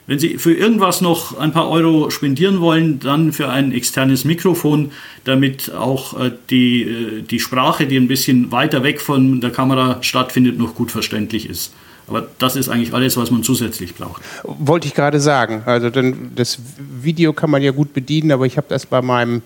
Wenn 0.07 0.19
Sie 0.19 0.37
für 0.37 0.53
irgendwas 0.53 1.01
noch 1.01 1.37
ein 1.37 1.51
paar 1.51 1.69
Euro 1.69 2.11
spendieren 2.11 2.61
wollen, 2.61 2.99
dann 2.99 3.33
für 3.33 3.49
ein 3.49 3.71
externes 3.71 4.23
Mikrofon, 4.23 4.91
damit 5.23 5.73
auch 5.73 6.19
äh, 6.19 6.31
die, 6.49 6.83
äh, 6.83 7.21
die 7.23 7.39
Sprache, 7.39 7.87
die 7.87 7.97
ein 7.97 8.07
bisschen 8.07 8.51
weiter 8.51 8.83
weg 8.83 9.01
von 9.01 9.41
der 9.41 9.49
Kamera 9.49 9.97
stattfindet, 10.01 10.57
noch 10.59 10.75
gut 10.75 10.91
verständlich 10.91 11.49
ist. 11.49 11.73
Aber 12.07 12.27
das 12.37 12.55
ist 12.55 12.69
eigentlich 12.69 12.93
alles, 12.93 13.17
was 13.17 13.31
man 13.31 13.41
zusätzlich 13.41 13.95
braucht. 13.95 14.21
Wollte 14.43 14.87
ich 14.87 14.93
gerade 14.93 15.19
sagen. 15.19 15.63
Also 15.65 15.89
denn 15.89 16.31
das 16.35 16.59
Video 17.01 17.33
kann 17.33 17.49
man 17.49 17.63
ja 17.63 17.71
gut 17.71 17.93
bedienen, 17.93 18.31
aber 18.31 18.45
ich 18.45 18.57
habe 18.57 18.67
das 18.69 18.85
bei 18.85 19.01
meinem 19.01 19.41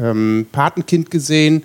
ähm, 0.00 0.46
Patenkind 0.52 1.10
gesehen 1.10 1.62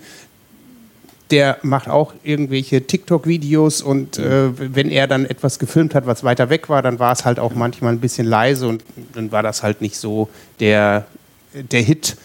der 1.30 1.58
macht 1.62 1.88
auch 1.88 2.14
irgendwelche 2.22 2.86
TikTok-Videos 2.86 3.82
und 3.82 4.18
äh, 4.18 4.50
wenn 4.74 4.90
er 4.90 5.06
dann 5.06 5.26
etwas 5.26 5.58
gefilmt 5.58 5.94
hat, 5.94 6.06
was 6.06 6.24
weiter 6.24 6.48
weg 6.50 6.68
war, 6.68 6.82
dann 6.82 6.98
war 6.98 7.12
es 7.12 7.24
halt 7.24 7.38
auch 7.38 7.54
manchmal 7.54 7.92
ein 7.92 8.00
bisschen 8.00 8.26
leise 8.26 8.66
und 8.66 8.82
dann 9.14 9.30
war 9.30 9.42
das 9.42 9.62
halt 9.62 9.80
nicht 9.80 9.96
so 9.96 10.28
der, 10.60 11.06
der 11.52 11.82
Hit, 11.82 12.16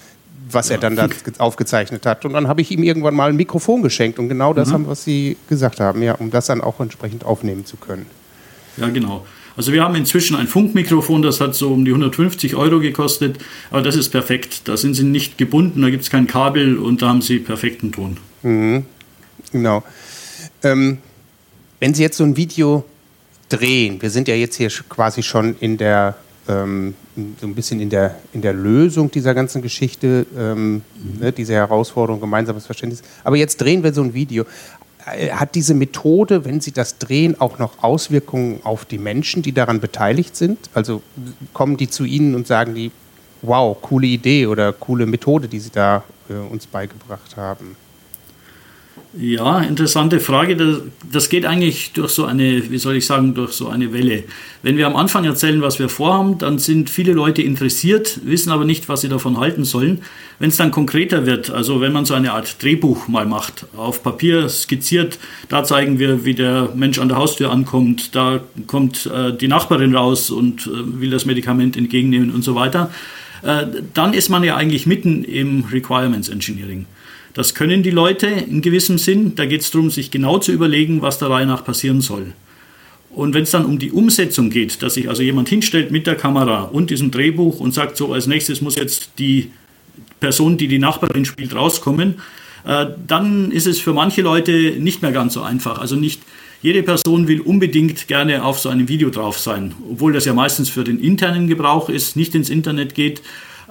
was 0.49 0.69
er 0.69 0.77
dann 0.77 0.95
da 0.95 1.07
aufgezeichnet 1.37 2.05
hat. 2.05 2.25
Und 2.25 2.33
dann 2.33 2.47
habe 2.47 2.61
ich 2.61 2.71
ihm 2.71 2.83
irgendwann 2.83 3.15
mal 3.15 3.29
ein 3.29 3.35
Mikrofon 3.35 3.81
geschenkt 3.81 4.19
und 4.19 4.29
genau 4.29 4.53
das 4.53 4.69
mhm. 4.69 4.73
haben, 4.73 4.87
was 4.87 5.03
Sie 5.03 5.37
gesagt 5.49 5.79
haben, 5.79 6.01
ja, 6.01 6.13
um 6.13 6.31
das 6.31 6.45
dann 6.45 6.61
auch 6.61 6.79
entsprechend 6.79 7.25
aufnehmen 7.25 7.65
zu 7.65 7.77
können. 7.77 8.05
Ja, 8.77 8.87
genau. 8.89 9.25
Also 9.55 9.71
wir 9.71 9.83
haben 9.83 9.95
inzwischen 9.95 10.35
ein 10.35 10.47
Funkmikrofon, 10.47 11.21
das 11.21 11.39
hat 11.39 11.53
so 11.53 11.71
um 11.71 11.85
die 11.85 11.91
150 11.91 12.55
Euro 12.55 12.79
gekostet, 12.79 13.37
aber 13.69 13.81
das 13.83 13.95
ist 13.95 14.09
perfekt. 14.09 14.67
Da 14.67 14.77
sind 14.77 14.95
Sie 14.95 15.03
nicht 15.03 15.37
gebunden, 15.37 15.81
da 15.81 15.89
gibt 15.89 16.03
es 16.03 16.09
kein 16.09 16.25
Kabel 16.25 16.77
und 16.77 17.01
da 17.01 17.09
haben 17.09 17.21
Sie 17.21 17.39
perfekten 17.39 17.91
Ton. 17.91 18.17
Mhm. 18.41 18.85
Genau. 19.51 19.83
Ähm, 20.63 20.99
wenn 21.79 21.93
Sie 21.93 22.01
jetzt 22.01 22.17
so 22.17 22.23
ein 22.23 22.35
Video 22.35 22.85
drehen, 23.49 24.01
wir 24.01 24.09
sind 24.09 24.27
ja 24.27 24.35
jetzt 24.35 24.55
hier 24.55 24.69
quasi 24.89 25.21
schon 25.21 25.55
in 25.59 25.77
der 25.77 26.15
ähm, 26.47 26.95
so 27.39 27.47
ein 27.47 27.55
bisschen 27.55 27.79
in 27.79 27.89
der, 27.89 28.15
in 28.33 28.41
der 28.41 28.53
Lösung 28.53 29.11
dieser 29.11 29.33
ganzen 29.33 29.61
Geschichte, 29.61 30.25
ähm, 30.37 30.73
mhm. 30.73 31.19
ne, 31.19 31.31
diese 31.31 31.53
Herausforderung, 31.53 32.19
gemeinsames 32.19 32.65
Verständnis. 32.65 33.01
Aber 33.23 33.35
jetzt 33.35 33.61
drehen 33.61 33.83
wir 33.83 33.93
so 33.93 34.01
ein 34.01 34.13
Video. 34.13 34.45
Äh, 35.05 35.29
hat 35.29 35.55
diese 35.55 35.73
Methode, 35.73 36.45
wenn 36.45 36.59
Sie 36.59 36.71
das 36.71 36.97
drehen, 36.97 37.39
auch 37.39 37.59
noch 37.59 37.83
Auswirkungen 37.83 38.59
auf 38.63 38.85
die 38.85 38.97
Menschen, 38.97 39.41
die 39.41 39.51
daran 39.51 39.79
beteiligt 39.79 40.35
sind? 40.35 40.57
Also 40.73 41.01
kommen 41.53 41.77
die 41.77 41.89
zu 41.89 42.03
Ihnen 42.03 42.35
und 42.35 42.47
sagen 42.47 42.75
die, 42.75 42.91
wow, 43.41 43.77
coole 43.81 44.07
Idee 44.07 44.47
oder 44.47 44.73
coole 44.73 45.05
Methode, 45.05 45.47
die 45.47 45.59
Sie 45.59 45.71
da 45.71 46.03
äh, 46.29 46.33
uns 46.33 46.65
beigebracht 46.65 47.37
haben? 47.37 47.75
Ja, 49.15 49.59
interessante 49.59 50.19
Frage. 50.19 50.81
Das 51.11 51.29
geht 51.29 51.45
eigentlich 51.45 51.91
durch 51.93 52.11
so 52.11 52.25
eine, 52.25 52.71
wie 52.71 52.79
soll 52.79 52.95
ich 52.95 53.05
sagen, 53.05 53.35
durch 53.35 53.51
so 53.51 53.67
eine 53.67 53.93
Welle. 53.93 54.23
Wenn 54.63 54.75
wir 54.75 54.87
am 54.87 54.95
Anfang 54.95 55.23
erzählen, 55.23 55.61
was 55.61 55.77
wir 55.77 55.87
vorhaben, 55.87 56.39
dann 56.39 56.57
sind 56.57 56.89
viele 56.89 57.13
Leute 57.13 57.43
interessiert, 57.43 58.21
wissen 58.23 58.51
aber 58.51 58.65
nicht, 58.65 58.89
was 58.89 59.01
sie 59.01 59.09
davon 59.09 59.37
halten 59.37 59.65
sollen. 59.65 60.01
Wenn 60.39 60.49
es 60.49 60.57
dann 60.57 60.71
konkreter 60.71 61.27
wird, 61.27 61.51
also 61.51 61.79
wenn 61.79 61.93
man 61.93 62.05
so 62.05 62.15
eine 62.15 62.33
Art 62.33 62.61
Drehbuch 62.63 63.07
mal 63.07 63.27
macht, 63.27 63.67
auf 63.77 64.01
Papier 64.01 64.49
skizziert, 64.49 65.19
da 65.47 65.63
zeigen 65.63 65.99
wir, 65.99 66.25
wie 66.25 66.33
der 66.33 66.69
Mensch 66.73 66.97
an 66.97 67.07
der 67.07 67.17
Haustür 67.17 67.51
ankommt, 67.51 68.15
da 68.15 68.39
kommt 68.65 69.05
äh, 69.05 69.31
die 69.31 69.47
Nachbarin 69.47 69.95
raus 69.95 70.31
und 70.31 70.65
äh, 70.65 71.01
will 71.01 71.11
das 71.11 71.25
Medikament 71.25 71.77
entgegennehmen 71.77 72.33
und 72.33 72.43
so 72.43 72.55
weiter, 72.55 72.89
äh, 73.43 73.67
dann 73.93 74.13
ist 74.13 74.29
man 74.29 74.43
ja 74.43 74.55
eigentlich 74.55 74.87
mitten 74.87 75.23
im 75.23 75.65
Requirements 75.71 76.29
Engineering. 76.29 76.87
Das 77.33 77.55
können 77.55 77.81
die 77.83 77.91
Leute 77.91 78.27
in 78.27 78.61
gewissem 78.61 78.97
Sinn. 78.97 79.35
Da 79.35 79.45
geht 79.45 79.61
es 79.61 79.71
darum, 79.71 79.89
sich 79.89 80.11
genau 80.11 80.37
zu 80.37 80.51
überlegen, 80.51 81.01
was 81.01 81.17
der 81.17 81.29
Reihe 81.29 81.45
nach 81.45 81.65
passieren 81.65 82.01
soll. 82.01 82.33
Und 83.09 83.33
wenn 83.33 83.43
es 83.43 83.51
dann 83.51 83.65
um 83.65 83.79
die 83.79 83.91
Umsetzung 83.91 84.49
geht, 84.49 84.81
dass 84.81 84.95
sich 84.95 85.07
also 85.07 85.21
jemand 85.21 85.49
hinstellt 85.49 85.91
mit 85.91 86.07
der 86.07 86.15
Kamera 86.15 86.63
und 86.63 86.89
diesem 86.89 87.11
Drehbuch 87.11 87.59
und 87.59 87.73
sagt, 87.73 87.97
so 87.97 88.11
als 88.11 88.27
nächstes 88.27 88.61
muss 88.61 88.75
jetzt 88.75 89.11
die 89.19 89.51
Person, 90.19 90.57
die 90.57 90.67
die 90.67 90.79
Nachbarin 90.79 91.25
spielt, 91.25 91.55
rauskommen, 91.55 92.15
äh, 92.65 92.87
dann 93.07 93.51
ist 93.51 93.67
es 93.67 93.79
für 93.79 93.93
manche 93.93 94.21
Leute 94.21 94.75
nicht 94.79 95.01
mehr 95.01 95.11
ganz 95.11 95.33
so 95.33 95.41
einfach. 95.41 95.79
Also 95.79 95.95
nicht 95.95 96.21
jede 96.63 96.81
Person 96.81 97.27
will 97.27 97.41
unbedingt 97.41 98.07
gerne 98.07 98.43
auf 98.43 98.57
so 98.57 98.69
einem 98.69 98.87
Video 98.87 99.09
drauf 99.09 99.37
sein, 99.37 99.75
obwohl 99.91 100.13
das 100.13 100.25
ja 100.25 100.33
meistens 100.33 100.69
für 100.69 100.85
den 100.85 100.99
internen 100.99 101.47
Gebrauch 101.47 101.89
ist, 101.89 102.15
nicht 102.15 102.33
ins 102.35 102.49
Internet 102.49 102.95
geht. 102.95 103.21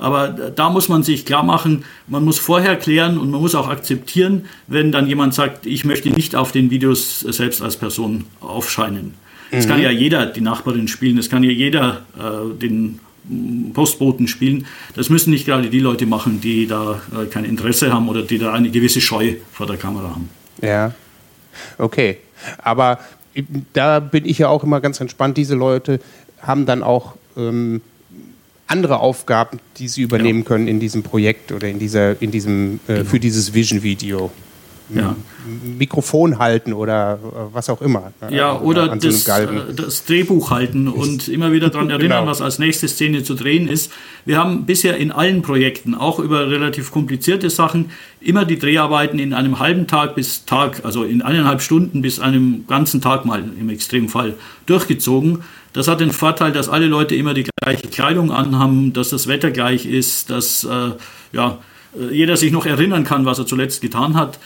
Aber 0.03 0.29
da 0.29 0.69
muss 0.69 0.89
man 0.89 1.05
sich 1.05 1.25
klar 1.25 1.45
machen, 1.45 1.85
man 2.09 2.25
muss 2.25 2.41
vorher 2.41 2.75
klären 2.77 3.19
und 3.19 3.31
man 3.31 3.41
muss 3.41 3.55
auch 3.55 3.69
akzeptieren, 3.69 4.47
wenn 4.67 4.91
dann 4.91 5.07
jemand 5.07 5.33
sagt, 5.33 5.65
ich 5.65 5.85
möchte 5.85 6.11
nicht 6.11 6.35
auf 6.35 6.51
den 6.51 6.71
Videos 6.71 7.21
selbst 7.21 7.63
als 7.63 7.77
Person 7.77 8.25
aufscheinen. 8.41 9.15
Es 9.53 9.67
mhm. 9.67 9.71
kann 9.71 9.81
ja 9.81 9.91
jeder 9.91 10.27
die 10.27 10.41
Nachbarin 10.41 10.89
spielen, 10.89 11.19
es 11.19 11.31
kann 11.31 11.45
ja 11.45 11.53
jeder 11.53 12.03
äh, 12.19 12.59
den 12.59 12.99
Postboten 13.75 14.27
spielen. 14.27 14.67
Das 14.97 15.09
müssen 15.09 15.31
nicht 15.31 15.47
gerade 15.47 15.71
die 15.71 15.79
Leute 15.79 16.07
machen, 16.07 16.41
die 16.41 16.67
da 16.67 17.01
äh, 17.13 17.27
kein 17.27 17.45
Interesse 17.45 17.93
haben 17.93 18.09
oder 18.09 18.23
die 18.23 18.39
da 18.39 18.53
eine 18.53 18.71
gewisse 18.71 19.01
Scheu 19.01 19.35
vor 19.53 19.69
der 19.69 19.77
Kamera 19.77 20.11
haben. 20.11 20.29
Ja, 20.61 20.95
okay. 21.79 22.19
Aber 22.59 22.99
da 23.73 24.01
bin 24.01 24.25
ich 24.25 24.39
ja 24.39 24.49
auch 24.49 24.65
immer 24.65 24.81
ganz 24.81 25.01
entspannt. 25.01 25.37
Diese 25.37 25.55
Leute 25.55 26.01
haben 26.41 26.67
dann 26.67 26.83
auch 26.83 27.15
ähm, 27.37 27.83
andere 28.73 29.01
Aufgaben, 29.01 29.61
die 29.77 29.87
sie 29.87 30.03
übernehmen 30.03 30.41
ja. 30.41 30.47
können 30.47 30.67
in 30.67 30.81
diesem 30.81 31.03
Projekt 31.03 31.53
oder 31.53 31.69
in 31.69 31.79
dieser, 31.79 32.21
in 32.21 32.31
diesem, 32.31 32.81
äh, 32.89 32.95
genau. 32.95 33.05
für 33.05 33.21
dieses 33.21 33.55
Vision-Video. 33.55 34.31
Ja. 34.95 35.17
Mikrofon 35.79 36.39
halten 36.39 36.73
oder 36.73 37.19
äh, 37.23 37.55
was 37.55 37.69
auch 37.69 37.81
immer. 37.81 38.13
Ne? 38.21 38.37
Ja, 38.37 38.61
oder 38.61 38.87
so 39.01 39.09
das, 39.09 39.27
äh, 39.27 39.47
das, 39.75 40.05
Drehbuch 40.05 40.51
halten 40.51 40.89
und 40.89 41.29
immer 41.29 41.53
wieder 41.53 41.71
daran 41.71 41.91
erinnern, 41.91 42.21
genau. 42.21 42.31
was 42.31 42.41
als 42.41 42.59
nächste 42.59 42.89
Szene 42.89 43.23
zu 43.23 43.35
drehen 43.35 43.69
ist. 43.69 43.93
Wir 44.25 44.39
haben 44.39 44.67
bisher 44.67 44.97
in 44.97 45.11
allen 45.11 45.43
Projekten, 45.43 45.95
auch 45.95 46.19
über 46.19 46.49
relativ 46.49 46.91
komplizierte 46.91 47.51
Sachen, 47.51 47.91
immer 48.21 48.45
die 48.45 48.59
Dreharbeiten 48.59 49.19
in 49.19 49.35
einem 49.35 49.59
halben 49.59 49.87
Tag 49.87 50.15
bis 50.15 50.45
Tag, 50.45 50.85
also 50.85 51.05
in 51.05 51.23
eineinhalb 51.23 51.61
Stunden 51.61 52.03
bis 52.03 52.21
einem 52.21 52.67
ganzen 52.67 53.01
Tag 53.01 53.25
mal 53.25 53.43
im 53.59 53.69
Extremfall 53.69 54.35
durchgezogen. 54.67 55.43
Das 55.73 55.89
hat 55.89 56.01
den 56.01 56.11
Vorteil, 56.11 56.53
dass 56.53 56.69
alle 56.69 56.87
Leute 56.87 57.17
immer 57.17 57.35
die 57.35 57.47
gleiche 57.63 57.89
Kleidung 57.89 58.31
anhaben, 58.31 58.93
dass 58.93 59.09
das 59.09 59.27
Wetter 59.27 59.51
gleich 59.51 59.87
ist, 59.87 60.31
dass 60.31 60.65
äh, 60.65 60.91
ja, 61.33 61.49
äh, 61.49 61.72
jeder 62.11 62.37
sich 62.37 62.53
noch 62.53 62.65
erinnern 62.65 63.05
kann, 63.05 63.27
was 63.27 63.39
er 63.39 63.47
zuletzt 63.47 63.83
getan 63.83 64.17
hat. 64.17 64.39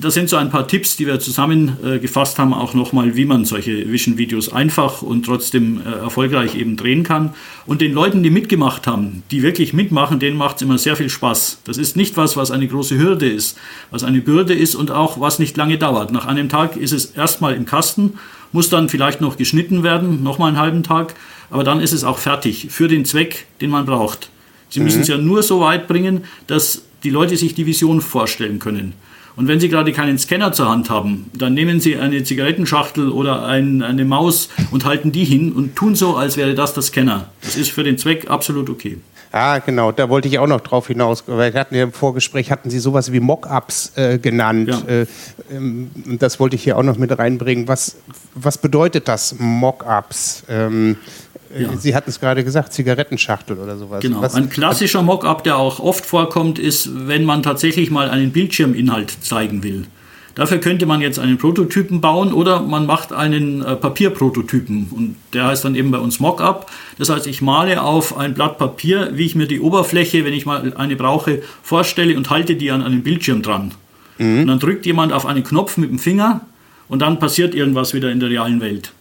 Das 0.00 0.14
sind 0.14 0.28
so 0.28 0.36
ein 0.36 0.50
paar 0.50 0.66
Tipps, 0.66 0.96
die 0.96 1.06
wir 1.06 1.20
zusammengefasst 1.20 2.38
haben, 2.38 2.54
auch 2.54 2.74
nochmal, 2.74 3.14
wie 3.16 3.26
man 3.26 3.44
solche 3.44 3.90
Vision-Videos 3.90 4.52
einfach 4.52 5.02
und 5.02 5.26
trotzdem 5.26 5.80
äh, 5.80 5.90
erfolgreich 5.90 6.54
eben 6.54 6.76
drehen 6.76 7.02
kann. 7.02 7.34
Und 7.66 7.80
den 7.80 7.92
Leuten, 7.92 8.22
die 8.22 8.30
mitgemacht 8.30 8.86
haben, 8.86 9.22
die 9.30 9.42
wirklich 9.42 9.74
mitmachen, 9.74 10.18
denen 10.18 10.36
macht 10.36 10.56
es 10.56 10.62
immer 10.62 10.78
sehr 10.78 10.96
viel 10.96 11.10
Spaß. 11.10 11.60
Das 11.64 11.76
ist 11.76 11.96
nicht 11.96 12.16
was, 12.16 12.36
was 12.36 12.50
eine 12.50 12.66
große 12.66 12.98
Hürde 12.98 13.28
ist, 13.28 13.58
was 13.90 14.02
eine 14.02 14.20
Bürde 14.20 14.54
ist 14.54 14.74
und 14.74 14.90
auch 14.90 15.20
was 15.20 15.38
nicht 15.38 15.56
lange 15.56 15.78
dauert. 15.78 16.10
Nach 16.10 16.26
einem 16.26 16.48
Tag 16.48 16.76
ist 16.76 16.92
es 16.92 17.06
erstmal 17.06 17.54
im 17.54 17.66
Kasten 17.66 18.14
muss 18.54 18.70
dann 18.70 18.88
vielleicht 18.88 19.20
noch 19.20 19.36
geschnitten 19.36 19.82
werden, 19.82 20.22
nochmal 20.22 20.48
einen 20.48 20.58
halben 20.58 20.82
Tag, 20.84 21.14
aber 21.50 21.64
dann 21.64 21.80
ist 21.80 21.92
es 21.92 22.04
auch 22.04 22.18
fertig 22.18 22.68
für 22.70 22.86
den 22.86 23.04
Zweck, 23.04 23.46
den 23.60 23.68
man 23.68 23.84
braucht. 23.84 24.30
Sie 24.70 24.78
mhm. 24.78 24.86
müssen 24.86 25.02
es 25.02 25.08
ja 25.08 25.18
nur 25.18 25.42
so 25.42 25.60
weit 25.60 25.88
bringen, 25.88 26.24
dass 26.46 26.82
die 27.04 27.10
Leute 27.10 27.36
sich 27.36 27.54
die 27.54 27.66
Vision 27.66 28.00
vorstellen 28.00 28.58
können. 28.58 28.94
Und 29.36 29.48
wenn 29.48 29.58
Sie 29.58 29.68
gerade 29.68 29.92
keinen 29.92 30.16
Scanner 30.16 30.52
zur 30.52 30.68
Hand 30.68 30.90
haben, 30.90 31.30
dann 31.32 31.54
nehmen 31.54 31.80
Sie 31.80 31.96
eine 31.96 32.22
Zigarettenschachtel 32.22 33.10
oder 33.10 33.44
ein, 33.44 33.82
eine 33.82 34.04
Maus 34.04 34.48
und 34.70 34.84
halten 34.84 35.10
die 35.10 35.24
hin 35.24 35.52
und 35.52 35.74
tun 35.74 35.96
so, 35.96 36.16
als 36.16 36.36
wäre 36.36 36.54
das 36.54 36.72
der 36.74 36.84
Scanner. 36.84 37.30
Das 37.42 37.56
ist 37.56 37.72
für 37.72 37.82
den 37.82 37.98
Zweck 37.98 38.30
absolut 38.30 38.70
okay. 38.70 38.98
Ah, 39.32 39.58
genau, 39.58 39.90
da 39.90 40.08
wollte 40.08 40.28
ich 40.28 40.38
auch 40.38 40.46
noch 40.46 40.60
drauf 40.60 40.86
hinaus. 40.86 41.24
Weil 41.26 41.52
wir 41.52 41.58
hatten 41.58 41.74
ja 41.74 41.82
im 41.82 41.92
Vorgespräch 41.92 42.52
hatten 42.52 42.70
Sie 42.70 42.78
sowas 42.78 43.10
wie 43.10 43.18
Mockups 43.18 43.92
äh, 43.96 44.18
genannt. 44.18 44.68
Ja. 44.68 44.82
Äh, 44.86 45.06
ähm, 45.50 45.90
das 46.20 46.38
wollte 46.38 46.54
ich 46.54 46.62
hier 46.62 46.78
auch 46.78 46.84
noch 46.84 46.98
mit 46.98 47.18
reinbringen. 47.18 47.66
Was, 47.66 47.96
was 48.36 48.58
bedeutet 48.58 49.08
das, 49.08 49.34
Mockups? 49.36 50.44
Ähm, 50.48 50.92
äh, 50.92 51.23
ja. 51.58 51.76
Sie 51.76 51.94
hatten 51.94 52.10
es 52.10 52.20
gerade 52.20 52.44
gesagt, 52.44 52.72
Zigarettenschachtel 52.72 53.58
oder 53.58 53.76
sowas. 53.76 54.00
Genau. 54.00 54.22
Was, 54.22 54.34
Ein 54.34 54.48
klassischer 54.48 55.02
Mockup, 55.02 55.44
der 55.44 55.56
auch 55.56 55.80
oft 55.80 56.04
vorkommt, 56.04 56.58
ist, 56.58 56.90
wenn 57.08 57.24
man 57.24 57.42
tatsächlich 57.42 57.90
mal 57.90 58.10
einen 58.10 58.32
Bildschirminhalt 58.32 59.16
zeigen 59.22 59.62
will. 59.62 59.86
Dafür 60.34 60.58
könnte 60.58 60.84
man 60.84 61.00
jetzt 61.00 61.18
einen 61.18 61.38
Prototypen 61.38 62.00
bauen 62.00 62.32
oder 62.32 62.60
man 62.60 62.86
macht 62.86 63.12
einen 63.12 63.62
äh, 63.62 63.76
Papierprototypen 63.76 64.88
und 64.90 65.16
der 65.32 65.46
heißt 65.46 65.64
dann 65.64 65.76
eben 65.76 65.92
bei 65.92 65.98
uns 65.98 66.18
Mockup. 66.18 66.70
Das 66.98 67.08
heißt, 67.08 67.26
ich 67.28 67.40
male 67.40 67.82
auf 67.82 68.16
ein 68.16 68.34
Blatt 68.34 68.58
Papier, 68.58 69.10
wie 69.14 69.26
ich 69.26 69.36
mir 69.36 69.46
die 69.46 69.60
Oberfläche, 69.60 70.24
wenn 70.24 70.32
ich 70.32 70.44
mal 70.44 70.72
eine 70.76 70.96
brauche, 70.96 71.42
vorstelle 71.62 72.16
und 72.16 72.30
halte 72.30 72.56
die 72.56 72.72
an 72.72 72.82
einen 72.82 73.04
Bildschirm 73.04 73.42
dran. 73.42 73.72
Mhm. 74.18 74.40
Und 74.40 74.46
dann 74.48 74.58
drückt 74.58 74.86
jemand 74.86 75.12
auf 75.12 75.24
einen 75.24 75.44
Knopf 75.44 75.76
mit 75.76 75.90
dem 75.90 76.00
Finger 76.00 76.40
und 76.88 77.00
dann 77.00 77.20
passiert 77.20 77.54
irgendwas 77.54 77.94
wieder 77.94 78.10
in 78.10 78.18
der 78.18 78.30
realen 78.30 78.60
Welt. 78.60 78.92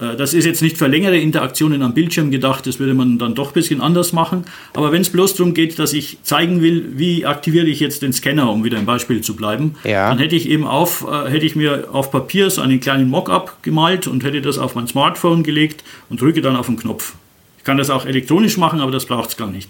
Äh, 0.00 0.16
das 0.16 0.34
ist 0.34 0.44
jetzt 0.44 0.62
nicht 0.62 0.78
für 0.78 0.86
längere 0.86 1.18
Interaktionen 1.18 1.82
am 1.82 1.94
Bildschirm 1.94 2.30
gedacht, 2.30 2.66
das 2.66 2.78
würde 2.78 2.94
man 2.94 3.18
dann 3.18 3.34
doch 3.34 3.48
ein 3.48 3.54
bisschen 3.54 3.80
anders 3.80 4.12
machen. 4.12 4.44
Aber 4.74 4.92
wenn 4.92 5.02
es 5.02 5.10
bloß 5.10 5.34
darum 5.34 5.54
geht, 5.54 5.78
dass 5.78 5.92
ich 5.92 6.18
zeigen 6.22 6.62
will, 6.62 6.92
wie 6.96 7.26
aktiviere 7.26 7.66
ich 7.66 7.80
jetzt 7.80 8.02
den 8.02 8.12
Scanner, 8.12 8.50
um 8.50 8.64
wieder 8.64 8.78
im 8.78 8.86
Beispiel 8.86 9.20
zu 9.20 9.36
bleiben, 9.36 9.74
ja. 9.84 10.08
dann 10.08 10.18
hätte 10.18 10.36
ich 10.36 10.48
eben 10.48 10.66
auf, 10.66 11.06
äh, 11.08 11.30
hätte 11.30 11.46
ich 11.46 11.56
mir 11.56 11.88
auf 11.92 12.10
Papier 12.10 12.50
so 12.50 12.62
einen 12.62 12.80
kleinen 12.80 13.08
Mockup 13.08 13.62
gemalt 13.62 14.06
und 14.06 14.24
hätte 14.24 14.40
das 14.40 14.58
auf 14.58 14.74
mein 14.74 14.86
Smartphone 14.86 15.42
gelegt 15.42 15.84
und 16.08 16.20
drücke 16.20 16.40
dann 16.40 16.56
auf 16.56 16.66
den 16.66 16.76
Knopf. 16.76 17.14
Ich 17.58 17.64
kann 17.64 17.76
das 17.76 17.90
auch 17.90 18.06
elektronisch 18.06 18.56
machen, 18.56 18.80
aber 18.80 18.90
das 18.90 19.04
braucht 19.04 19.30
es 19.30 19.36
gar 19.36 19.50
nicht. 19.50 19.68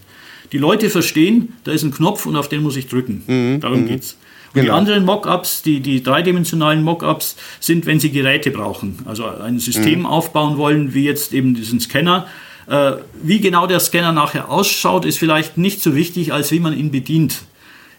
Die 0.53 0.59
Leute 0.59 0.91
verstehen, 0.91 1.55
da 1.65 1.73
ist 1.73 1.83
ein 1.83 1.93
Knopf 1.93 2.27
und 2.27 2.37
auf 2.37 2.49
den 2.49 2.63
muss 2.63 2.77
ich 2.77 2.89
drücken. 2.89 3.23
Mhm. 3.27 3.61
Darum 3.61 3.85
mhm. 3.85 3.95
es. 3.95 4.17
Genau. 4.53 4.65
Die 4.65 4.71
anderen 4.71 5.05
Mockups, 5.05 5.63
die, 5.63 5.81
die 5.81 6.03
dreidimensionalen 6.03 6.83
Mockups, 6.83 7.37
sind, 7.61 7.87
wenn 7.87 8.01
Sie 8.01 8.11
Geräte 8.11 8.51
brauchen, 8.51 8.99
also 9.05 9.27
ein 9.27 9.61
System 9.61 10.01
mhm. 10.01 10.07
aufbauen 10.07 10.57
wollen, 10.57 10.93
wie 10.93 11.05
jetzt 11.05 11.33
eben 11.33 11.55
diesen 11.55 11.79
Scanner. 11.79 12.27
Äh, 12.67 12.93
wie 13.23 13.41
genau 13.41 13.67
der 13.67 13.81
Scanner 13.81 14.13
nachher 14.13 14.51
ausschaut, 14.51 15.05
ist 15.05 15.19
vielleicht 15.19 15.57
nicht 15.57 15.81
so 15.81 15.95
wichtig, 15.95 16.33
als 16.33 16.51
wie 16.51 16.61
man 16.61 16.77
ihn 16.77 16.91
bedient. 16.91 17.43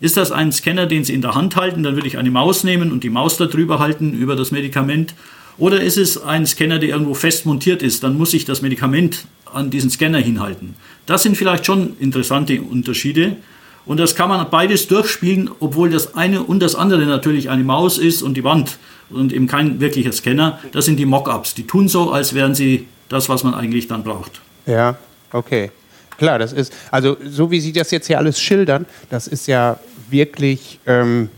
Ist 0.01 0.17
das 0.17 0.31
ein 0.31 0.51
Scanner, 0.51 0.87
den 0.87 1.03
Sie 1.03 1.13
in 1.13 1.21
der 1.21 1.35
Hand 1.35 1.55
halten, 1.55 1.83
dann 1.83 1.95
würde 1.95 2.07
ich 2.07 2.17
eine 2.17 2.31
Maus 2.31 2.63
nehmen 2.63 2.91
und 2.91 3.03
die 3.03 3.09
Maus 3.09 3.37
darüber 3.37 3.79
halten, 3.79 4.13
über 4.13 4.35
das 4.35 4.51
Medikament. 4.51 5.13
Oder 5.57 5.81
ist 5.81 5.97
es 5.97 6.21
ein 6.21 6.45
Scanner, 6.45 6.79
der 6.79 6.89
irgendwo 6.89 7.13
fest 7.13 7.45
montiert 7.45 7.83
ist, 7.83 8.03
dann 8.03 8.17
muss 8.17 8.33
ich 8.33 8.45
das 8.45 8.61
Medikament 8.61 9.25
an 9.53 9.69
diesen 9.69 9.89
Scanner 9.89 10.17
hinhalten. 10.17 10.75
Das 11.05 11.23
sind 11.23 11.37
vielleicht 11.37 11.65
schon 11.65 11.97
interessante 11.99 12.61
Unterschiede. 12.61 13.37
Und 13.85 13.99
das 13.99 14.15
kann 14.15 14.29
man 14.29 14.49
beides 14.49 14.87
durchspielen, 14.87 15.49
obwohl 15.59 15.89
das 15.89 16.15
eine 16.15 16.43
und 16.43 16.59
das 16.61 16.75
andere 16.75 17.05
natürlich 17.05 17.49
eine 17.49 17.63
Maus 17.63 17.97
ist 17.97 18.21
und 18.21 18.35
die 18.35 18.43
Wand 18.43 18.77
und 19.09 19.33
eben 19.33 19.47
kein 19.47 19.79
wirklicher 19.79 20.11
Scanner. 20.11 20.59
Das 20.71 20.85
sind 20.85 20.97
die 20.97 21.05
Mockups. 21.05 21.55
Die 21.55 21.65
tun 21.65 21.87
so, 21.87 22.11
als 22.11 22.33
wären 22.33 22.55
sie 22.55 22.87
das, 23.09 23.27
was 23.29 23.43
man 23.43 23.53
eigentlich 23.53 23.87
dann 23.87 24.03
braucht. 24.03 24.41
Ja, 24.65 24.95
okay. 25.31 25.71
Klar, 26.17 26.37
das 26.37 26.53
ist, 26.53 26.71
also 26.91 27.17
so 27.25 27.49
wie 27.49 27.59
Sie 27.59 27.73
das 27.73 27.89
jetzt 27.89 28.07
hier 28.07 28.19
alles 28.19 28.39
schildern, 28.39 28.85
das 29.09 29.27
ist 29.27 29.47
ja 29.47 29.79
wirklich 30.09 30.79
ähm, 30.85 31.29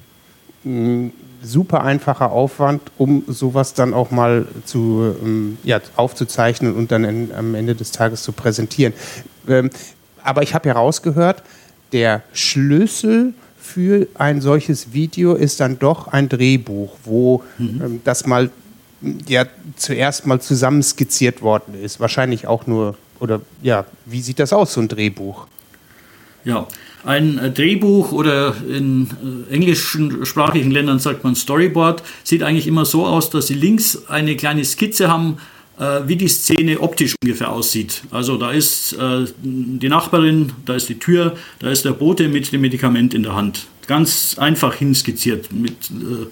ein 0.65 1.13
super 1.41 1.83
einfacher 1.83 2.31
Aufwand, 2.31 2.81
um 2.97 3.23
sowas 3.27 3.73
dann 3.73 3.93
auch 3.93 4.11
mal 4.11 4.45
zu, 4.65 5.15
ähm, 5.21 5.57
ja, 5.63 5.79
aufzuzeichnen 5.95 6.75
und 6.75 6.91
dann 6.91 7.03
in, 7.03 7.31
am 7.33 7.55
Ende 7.55 7.75
des 7.75 7.91
Tages 7.91 8.23
zu 8.23 8.31
präsentieren. 8.31 8.93
Ähm, 9.47 9.69
aber 10.21 10.41
ich 10.43 10.53
habe 10.53 10.69
herausgehört, 10.69 11.43
der 11.93 12.23
Schlüssel 12.33 13.33
für 13.57 14.07
ein 14.15 14.41
solches 14.41 14.93
Video 14.93 15.35
ist 15.35 15.59
dann 15.59 15.79
doch 15.79 16.09
ein 16.09 16.27
Drehbuch, 16.27 16.97
wo 17.05 17.43
mhm. 17.57 17.81
ähm, 17.83 18.01
das 18.03 18.25
mal 18.25 18.49
ja 19.27 19.45
zuerst 19.75 20.25
mal 20.25 20.39
zusammen 20.41 20.83
skizziert 20.83 21.41
worden 21.41 21.73
ist. 21.81 21.99
Wahrscheinlich 21.99 22.47
auch 22.47 22.67
nur, 22.67 22.97
oder 23.19 23.41
ja, 23.61 23.85
wie 24.05 24.21
sieht 24.21 24.39
das 24.39 24.53
aus, 24.53 24.73
so 24.73 24.81
ein 24.81 24.87
Drehbuch? 24.87 25.47
Ja, 26.45 26.67
ein 27.05 27.37
äh, 27.37 27.51
Drehbuch 27.51 28.11
oder 28.11 28.55
in 28.67 29.09
äh, 29.49 29.53
englischen 29.53 30.25
sprachigen 30.25 30.71
Ländern 30.71 30.99
sagt 30.99 31.23
man 31.23 31.35
Storyboard, 31.35 32.03
sieht 32.23 32.43
eigentlich 32.43 32.67
immer 32.67 32.85
so 32.85 33.05
aus, 33.05 33.29
dass 33.29 33.47
Sie 33.47 33.53
links 33.53 34.07
eine 34.07 34.35
kleine 34.35 34.63
Skizze 34.65 35.09
haben, 35.09 35.37
wie 35.77 36.15
die 36.15 36.27
Szene 36.27 36.79
optisch 36.79 37.15
ungefähr 37.23 37.51
aussieht. 37.51 38.03
Also 38.11 38.37
da 38.37 38.51
ist 38.51 38.93
äh, 38.93 39.25
die 39.41 39.89
Nachbarin, 39.89 40.51
da 40.65 40.75
ist 40.75 40.89
die 40.89 40.99
Tür, 40.99 41.35
da 41.59 41.69
ist 41.71 41.83
der 41.83 41.91
Bote 41.91 42.27
mit 42.27 42.51
dem 42.51 42.61
Medikament 42.61 43.13
in 43.13 43.23
der 43.23 43.35
Hand. 43.35 43.67
Ganz 43.87 44.37
einfach 44.37 44.75
hinskizziert 44.75 45.51
mit 45.51 45.89
äh, 45.89 46.27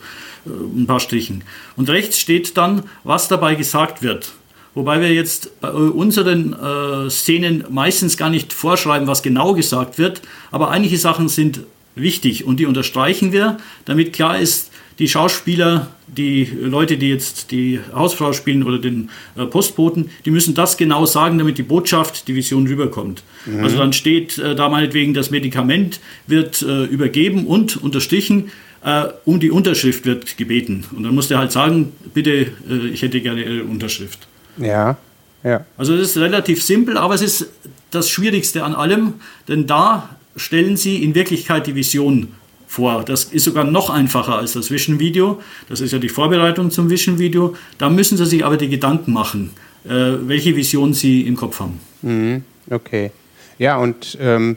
ein 0.45 0.86
paar 0.86 0.99
Strichen. 0.99 1.43
Und 1.75 1.89
rechts 1.89 2.19
steht 2.19 2.56
dann, 2.58 2.84
was 3.04 3.27
dabei 3.27 3.56
gesagt 3.56 4.04
wird. 4.04 4.32
Wobei 4.73 5.01
wir 5.01 5.13
jetzt 5.13 5.60
bei 5.60 5.69
unseren 5.69 6.54
äh, 6.54 7.10
Szenen 7.10 7.65
meistens 7.69 8.15
gar 8.15 8.30
nicht 8.30 8.54
vorschreiben, 8.54 9.08
was 9.08 9.21
genau 9.21 9.54
gesagt 9.54 9.97
wird, 9.97 10.21
aber 10.49 10.69
einige 10.69 10.97
Sachen 10.97 11.27
sind 11.27 11.62
wichtig 11.95 12.45
und 12.45 12.58
die 12.58 12.65
unterstreichen 12.65 13.34
wir, 13.34 13.58
damit 13.84 14.13
klar 14.13 14.39
ist, 14.39 14.71
die 15.02 15.08
Schauspieler, 15.08 15.88
die 16.06 16.44
Leute, 16.46 16.96
die 16.96 17.10
jetzt 17.10 17.50
die 17.50 17.80
Hausfrau 17.92 18.34
spielen 18.34 18.62
oder 18.62 18.78
den 18.78 19.10
äh, 19.36 19.46
Postboten, 19.46 20.12
die 20.26 20.30
müssen 20.30 20.54
das 20.54 20.78
genau 20.78 21.08
sagen, 21.08 21.40
damit 21.40 21.58
die 21.58 21.64
Botschaft, 21.64 22.28
die 22.28 22.36
Vision 22.36 22.68
rüberkommt. 22.68 23.24
Mhm. 23.48 23.64
Also 23.64 23.78
dann 23.78 23.94
steht 23.94 24.38
äh, 24.38 24.54
da 24.54 24.70
meinetwegen, 24.70 25.16
das 25.16 25.32
Medikament 25.32 26.00
wird 26.28 26.62
äh, 26.62 26.84
übergeben 26.84 27.48
und 27.48 27.78
unterstrichen, 27.78 28.52
äh, 28.86 29.06
um 29.26 29.40
die 29.40 29.50
Unterschrift 29.50 30.06
wird 30.06 30.38
gebeten. 30.38 30.86
Und 30.96 31.02
dann 31.02 31.16
muss 31.16 31.30
der 31.30 31.40
halt 31.40 31.52
sagen, 31.52 31.94
bitte, 32.14 32.32
äh, 32.70 32.88
ich 32.94 33.02
hätte 33.02 33.20
gerne 33.22 33.44
Ihre 33.44 33.64
Unterschrift. 33.64 34.28
Ja, 34.58 34.98
ja. 35.44 35.66
Also 35.78 35.96
es 35.96 36.12
ist 36.12 36.18
relativ 36.18 36.62
simpel, 36.62 36.96
aber 36.96 37.16
es 37.16 37.24
ist 37.24 37.50
das 37.90 38.08
Schwierigste 38.08 38.64
an 38.64 38.76
allem, 38.76 39.16
denn 39.48 39.66
da 39.66 40.16
stellen 40.36 40.78
Sie 40.78 41.04
in 41.04 41.16
Wirklichkeit 41.16 41.66
die 41.66 41.74
Vision 41.74 42.28
vor. 42.72 43.04
Das 43.04 43.26
ist 43.26 43.44
sogar 43.44 43.66
noch 43.66 43.90
einfacher 43.90 44.38
als 44.38 44.54
das 44.54 44.72
Vision-Video. 44.72 45.42
Das 45.68 45.82
ist 45.82 45.92
ja 45.92 46.00
die 46.00 46.08
Vorbereitung 46.08 46.72
zum 46.72 46.90
Vision-Video. 46.90 47.54
Da 47.78 47.90
müssen 47.90 48.18
Sie 48.18 48.26
sich 48.26 48.46
aber 48.46 48.56
die 48.56 48.70
Gedanken 48.70 49.12
machen, 49.12 49.50
äh, 49.84 49.90
welche 49.90 50.56
Vision 50.56 50.94
Sie 50.94 51.28
im 51.28 51.36
Kopf 51.36 51.60
haben. 51.60 51.82
Mhm. 52.02 52.44
Okay. 52.70 53.12
Ja, 53.58 53.76
und 53.76 54.18
ähm, 54.22 54.56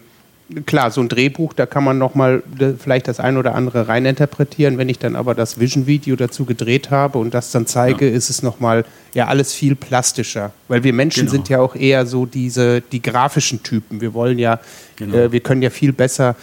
klar, 0.65 0.93
so 0.93 1.01
ein 1.01 1.09
Drehbuch, 1.09 1.55
da 1.55 1.67
kann 1.67 1.83
man 1.83 1.99
nochmal 1.99 2.45
vielleicht 2.79 3.09
das 3.09 3.19
ein 3.19 3.37
oder 3.37 3.57
andere 3.57 3.89
reininterpretieren. 3.89 4.79
Wenn 4.79 4.89
ich 4.89 5.01
dann 5.01 5.17
aber 5.17 5.35
das 5.35 5.59
Vision-Video 5.59 6.15
dazu 6.15 6.45
gedreht 6.45 6.93
habe 6.93 7.19
und 7.19 7.35
das 7.35 7.51
dann 7.51 7.67
zeige, 7.67 8.09
ja. 8.09 8.15
ist 8.15 8.31
es 8.31 8.45
nochmal 8.45 8.85
ja 9.13 9.27
alles 9.27 9.53
viel 9.53 9.75
plastischer. 9.75 10.53
Weil 10.69 10.85
wir 10.85 10.93
Menschen 10.93 11.23
genau. 11.23 11.33
sind 11.33 11.49
ja 11.49 11.59
auch 11.59 11.75
eher 11.75 12.07
so 12.07 12.27
diese, 12.27 12.81
die 12.81 13.03
grafischen 13.03 13.65
Typen. 13.65 14.01
Wir 14.01 14.15
wollen 14.15 14.39
ja, 14.39 14.61
genau. 14.95 15.17
äh, 15.17 15.33
wir 15.33 15.41
können 15.41 15.63
ja 15.63 15.71
viel 15.71 15.93
besser 15.93 16.37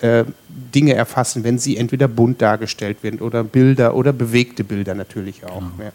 äh, 0.00 0.24
Dinge 0.74 0.94
erfassen, 0.94 1.44
wenn 1.44 1.58
sie 1.58 1.76
entweder 1.76 2.08
bunt 2.08 2.42
dargestellt 2.42 3.02
werden 3.02 3.20
oder 3.20 3.44
Bilder 3.44 3.94
oder 3.94 4.12
bewegte 4.12 4.64
Bilder 4.64 4.94
natürlich 4.94 5.44
auch. 5.44 5.60
Genau. 5.60 5.72
Ja. 5.78 5.92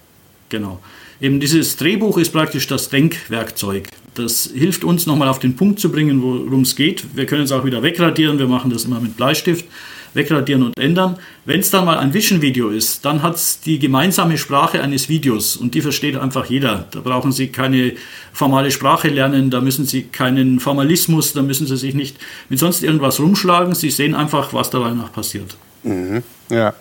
genau. 0.50 0.80
Eben 1.22 1.40
dieses 1.40 1.78
Drehbuch 1.78 2.18
ist 2.18 2.32
praktisch 2.32 2.68
das 2.68 2.90
Denkwerkzeug. 2.90 3.88
Das 4.16 4.50
hilft 4.54 4.84
uns 4.84 5.06
nochmal 5.06 5.28
auf 5.28 5.40
den 5.40 5.56
Punkt 5.56 5.80
zu 5.80 5.92
bringen, 5.92 6.22
worum 6.22 6.62
es 6.62 6.76
geht. 6.76 7.16
Wir 7.16 7.26
können 7.26 7.44
es 7.44 7.52
auch 7.52 7.66
wieder 7.66 7.82
wegradieren. 7.82 8.40
Wir 8.40 8.48
machen 8.48 8.72
das 8.72 8.86
immer 8.86 9.00
mit 9.00 9.16
Bleistift 9.16 9.66
wegradieren 10.14 10.64
und 10.64 10.78
ändern. 10.80 11.18
Wenn 11.46 11.60
es 11.60 11.70
dann 11.70 11.86
mal 11.86 11.98
ein 11.98 12.14
Vision-Video 12.14 12.70
ist, 12.70 13.04
dann 13.06 13.22
hat 13.22 13.36
es 13.36 13.60
die 13.60 13.80
gemeinsame 13.80 14.38
Sprache 14.38 14.82
eines 14.82 15.10
Videos 15.10 15.58
und 15.58 15.76
die 15.76 15.82
versteht 15.82 16.16
einfach 16.16 16.46
jeder. 16.46 16.88
Da 16.92 17.02
brauchen 17.02 17.32
Sie 17.32 17.48
keine 17.48 17.94
formale 18.32 18.72
Sprache 18.72 19.10
lernen, 19.10 19.50
da 19.50 19.62
müssen 19.62 19.86
Sie 19.86 20.04
keinen 20.04 20.60
Formalismus, 20.60 21.34
da 21.34 21.42
müssen 21.42 21.68
Sie 21.68 21.78
sich 21.78 21.94
nicht 21.94 22.18
mit 22.50 22.60
sonst 22.60 22.84
irgendwas 22.84 23.20
rumschlagen. 23.20 23.76
Sie 23.76 23.90
sehen 23.90 24.16
einfach, 24.16 24.54
was 24.54 24.70
dabei 24.70 24.92
noch 24.92 25.12
passiert. 25.12 25.56
Mhm. 25.84 26.24
Ja. 26.50 26.74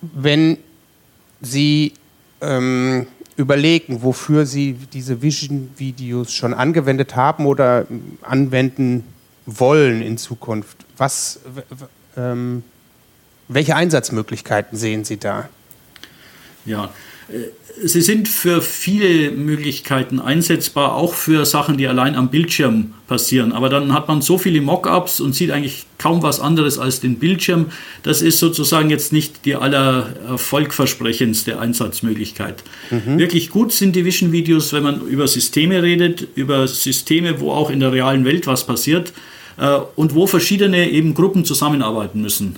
Wenn 0.00 0.58
Sie 1.40 1.92
ähm, 2.40 3.06
überlegen, 3.36 4.02
wofür 4.02 4.46
Sie 4.46 4.76
diese 4.92 5.20
Vision-Videos 5.20 6.32
schon 6.32 6.54
angewendet 6.54 7.16
haben 7.16 7.46
oder 7.46 7.86
anwenden 8.22 9.04
wollen 9.44 10.02
in 10.02 10.18
Zukunft, 10.18 10.85
was, 10.96 11.40
ähm, 12.16 12.62
welche 13.48 13.76
Einsatzmöglichkeiten 13.76 14.76
sehen 14.78 15.04
Sie 15.04 15.18
da? 15.18 15.48
Ja, 16.64 16.90
sie 17.82 18.00
sind 18.00 18.28
für 18.28 18.62
viele 18.62 19.30
Möglichkeiten 19.32 20.20
einsetzbar, 20.20 20.94
auch 20.94 21.14
für 21.14 21.44
Sachen, 21.44 21.76
die 21.76 21.88
allein 21.88 22.14
am 22.14 22.30
Bildschirm 22.30 22.94
passieren. 23.08 23.52
Aber 23.52 23.68
dann 23.68 23.92
hat 23.92 24.08
man 24.08 24.22
so 24.22 24.38
viele 24.38 24.60
Mockups 24.60 25.20
und 25.20 25.34
sieht 25.34 25.50
eigentlich 25.50 25.86
kaum 25.98 26.22
was 26.22 26.40
anderes 26.40 26.78
als 26.78 27.00
den 27.00 27.18
Bildschirm. 27.18 27.66
Das 28.02 28.22
ist 28.22 28.38
sozusagen 28.38 28.90
jetzt 28.90 29.12
nicht 29.12 29.44
die 29.44 29.56
aller 29.56 30.14
erfolgversprechendste 30.28 31.58
Einsatzmöglichkeit. 31.58 32.62
Mhm. 32.90 33.18
Wirklich 33.18 33.50
gut 33.50 33.72
sind 33.72 33.96
die 33.96 34.04
Vision-Videos, 34.04 34.72
wenn 34.72 34.84
man 34.84 35.00
über 35.00 35.26
Systeme 35.26 35.82
redet, 35.82 36.28
über 36.36 36.68
Systeme, 36.68 37.40
wo 37.40 37.50
auch 37.52 37.70
in 37.70 37.80
der 37.80 37.92
realen 37.92 38.24
Welt 38.24 38.46
was 38.46 38.66
passiert 38.66 39.10
äh, 39.10 39.12
und 39.94 40.14
wo 40.14 40.26
verschiedene 40.26 40.90
eben 40.90 41.14
Gruppen 41.14 41.44
zusammenarbeiten 41.44 42.20
müssen. 42.20 42.56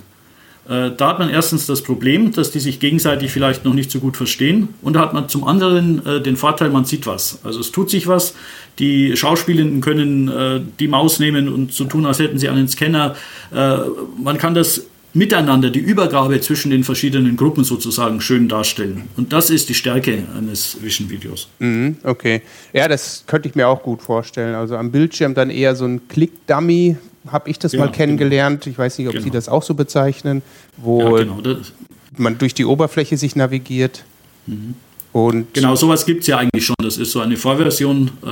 Äh, 0.69 0.91
da 0.95 1.09
hat 1.09 1.19
man 1.19 1.29
erstens 1.29 1.65
das 1.65 1.81
Problem, 1.81 2.31
dass 2.31 2.51
die 2.51 2.59
sich 2.59 2.79
gegenseitig 2.79 3.31
vielleicht 3.31 3.65
noch 3.65 3.73
nicht 3.73 3.89
so 3.89 3.99
gut 3.99 4.15
verstehen. 4.15 4.69
Und 4.83 4.93
da 4.93 4.99
hat 4.99 5.13
man 5.13 5.27
zum 5.27 5.43
anderen 5.43 6.05
äh, 6.05 6.21
den 6.21 6.37
Vorteil, 6.37 6.69
man 6.69 6.85
sieht 6.85 7.07
was. 7.07 7.39
Also 7.43 7.59
es 7.59 7.71
tut 7.71 7.89
sich 7.89 8.05
was. 8.05 8.35
Die 8.77 9.17
Schauspielenden 9.17 9.81
können 9.81 10.27
äh, 10.27 10.61
die 10.79 10.87
Maus 10.87 11.19
nehmen 11.19 11.49
und 11.49 11.73
so 11.73 11.85
tun, 11.85 12.05
als 12.05 12.19
hätten 12.19 12.37
sie 12.37 12.49
einen 12.49 12.67
Scanner. 12.67 13.15
Äh, 13.51 13.77
man 14.21 14.37
kann 14.37 14.53
das 14.53 14.85
miteinander, 15.13 15.69
die 15.69 15.79
Übergabe 15.79 16.39
zwischen 16.41 16.71
den 16.71 16.83
verschiedenen 16.83 17.35
Gruppen 17.35 17.63
sozusagen 17.63 18.21
schön 18.21 18.47
darstellen. 18.47 19.03
Und 19.17 19.33
das 19.33 19.49
ist 19.49 19.69
die 19.69 19.73
Stärke 19.73 20.23
eines 20.37 20.77
Vision-Videos. 20.81 21.47
Mhm, 21.59 21.97
okay. 22.03 22.41
Ja, 22.73 22.87
das 22.87 23.23
könnte 23.25 23.49
ich 23.49 23.55
mir 23.55 23.67
auch 23.67 23.81
gut 23.81 24.01
vorstellen. 24.01 24.55
Also 24.55 24.75
am 24.77 24.91
Bildschirm 24.91 25.33
dann 25.33 25.49
eher 25.49 25.75
so 25.75 25.85
ein 25.85 26.07
Click-Dummy, 26.07 26.97
habe 27.27 27.49
ich 27.49 27.59
das 27.59 27.73
ja, 27.73 27.79
mal 27.79 27.91
kennengelernt. 27.91 28.63
Genau. 28.63 28.71
Ich 28.71 28.77
weiß 28.77 28.97
nicht, 28.99 29.07
ob 29.07 29.13
genau. 29.13 29.23
Sie 29.23 29.31
das 29.31 29.49
auch 29.49 29.63
so 29.63 29.73
bezeichnen, 29.73 30.41
wo 30.77 31.17
ja, 31.17 31.23
genau. 31.23 31.41
man 32.17 32.37
durch 32.37 32.53
die 32.53 32.65
Oberfläche 32.65 33.17
sich 33.17 33.35
navigiert. 33.35 34.03
Mhm. 34.47 34.75
Und 35.11 35.53
genau, 35.55 35.75
sowas 35.75 36.05
gibt 36.05 36.21
es 36.21 36.27
ja 36.27 36.37
eigentlich 36.37 36.65
schon. 36.65 36.75
Das 36.83 36.97
ist 36.97 37.11
so 37.11 37.19
eine 37.19 37.35
Vorversion. 37.35 38.11
Äh, 38.23 38.27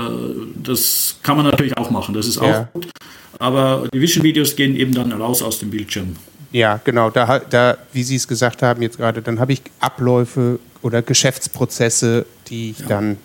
das 0.63 1.17
kann 1.23 1.35
man 1.37 1.45
natürlich 1.47 1.75
auch 1.75 1.89
machen. 1.89 2.13
Das 2.13 2.27
ist 2.27 2.37
auch 2.37 2.47
ja. 2.47 2.69
gut. 2.71 2.87
Aber 3.39 3.87
die 3.93 3.99
Vision-Videos 3.99 4.55
gehen 4.55 4.75
eben 4.75 4.93
dann 4.93 5.11
raus 5.11 5.41
aus 5.41 5.59
dem 5.59 5.71
Bildschirm. 5.71 6.15
Ja, 6.51 6.79
genau. 6.83 7.09
Da, 7.09 7.39
da 7.39 7.77
wie 7.93 8.03
Sie 8.03 8.15
es 8.15 8.27
gesagt 8.27 8.61
haben 8.63 8.81
jetzt 8.81 8.97
gerade, 8.97 9.21
dann 9.21 9.39
habe 9.39 9.53
ich 9.53 9.61
Abläufe 9.79 10.59
oder 10.81 11.01
Geschäftsprozesse, 11.01 12.25
die 12.47 12.71
ich 12.71 12.79
ja. 12.79 12.87
dann 12.87 13.17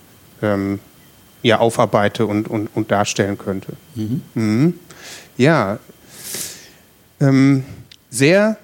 ähm, 0.43 0.81
ja, 1.43 1.59
aufarbeite 1.59 2.27
und, 2.27 2.49
und, 2.49 2.69
und 2.75 2.91
darstellen 2.91 3.39
könnte. 3.39 3.75
Mhm. 3.95 4.23
Mhm. 4.35 4.75
Ja, 5.37 5.79
ähm, 7.21 7.65
sehr 8.11 8.57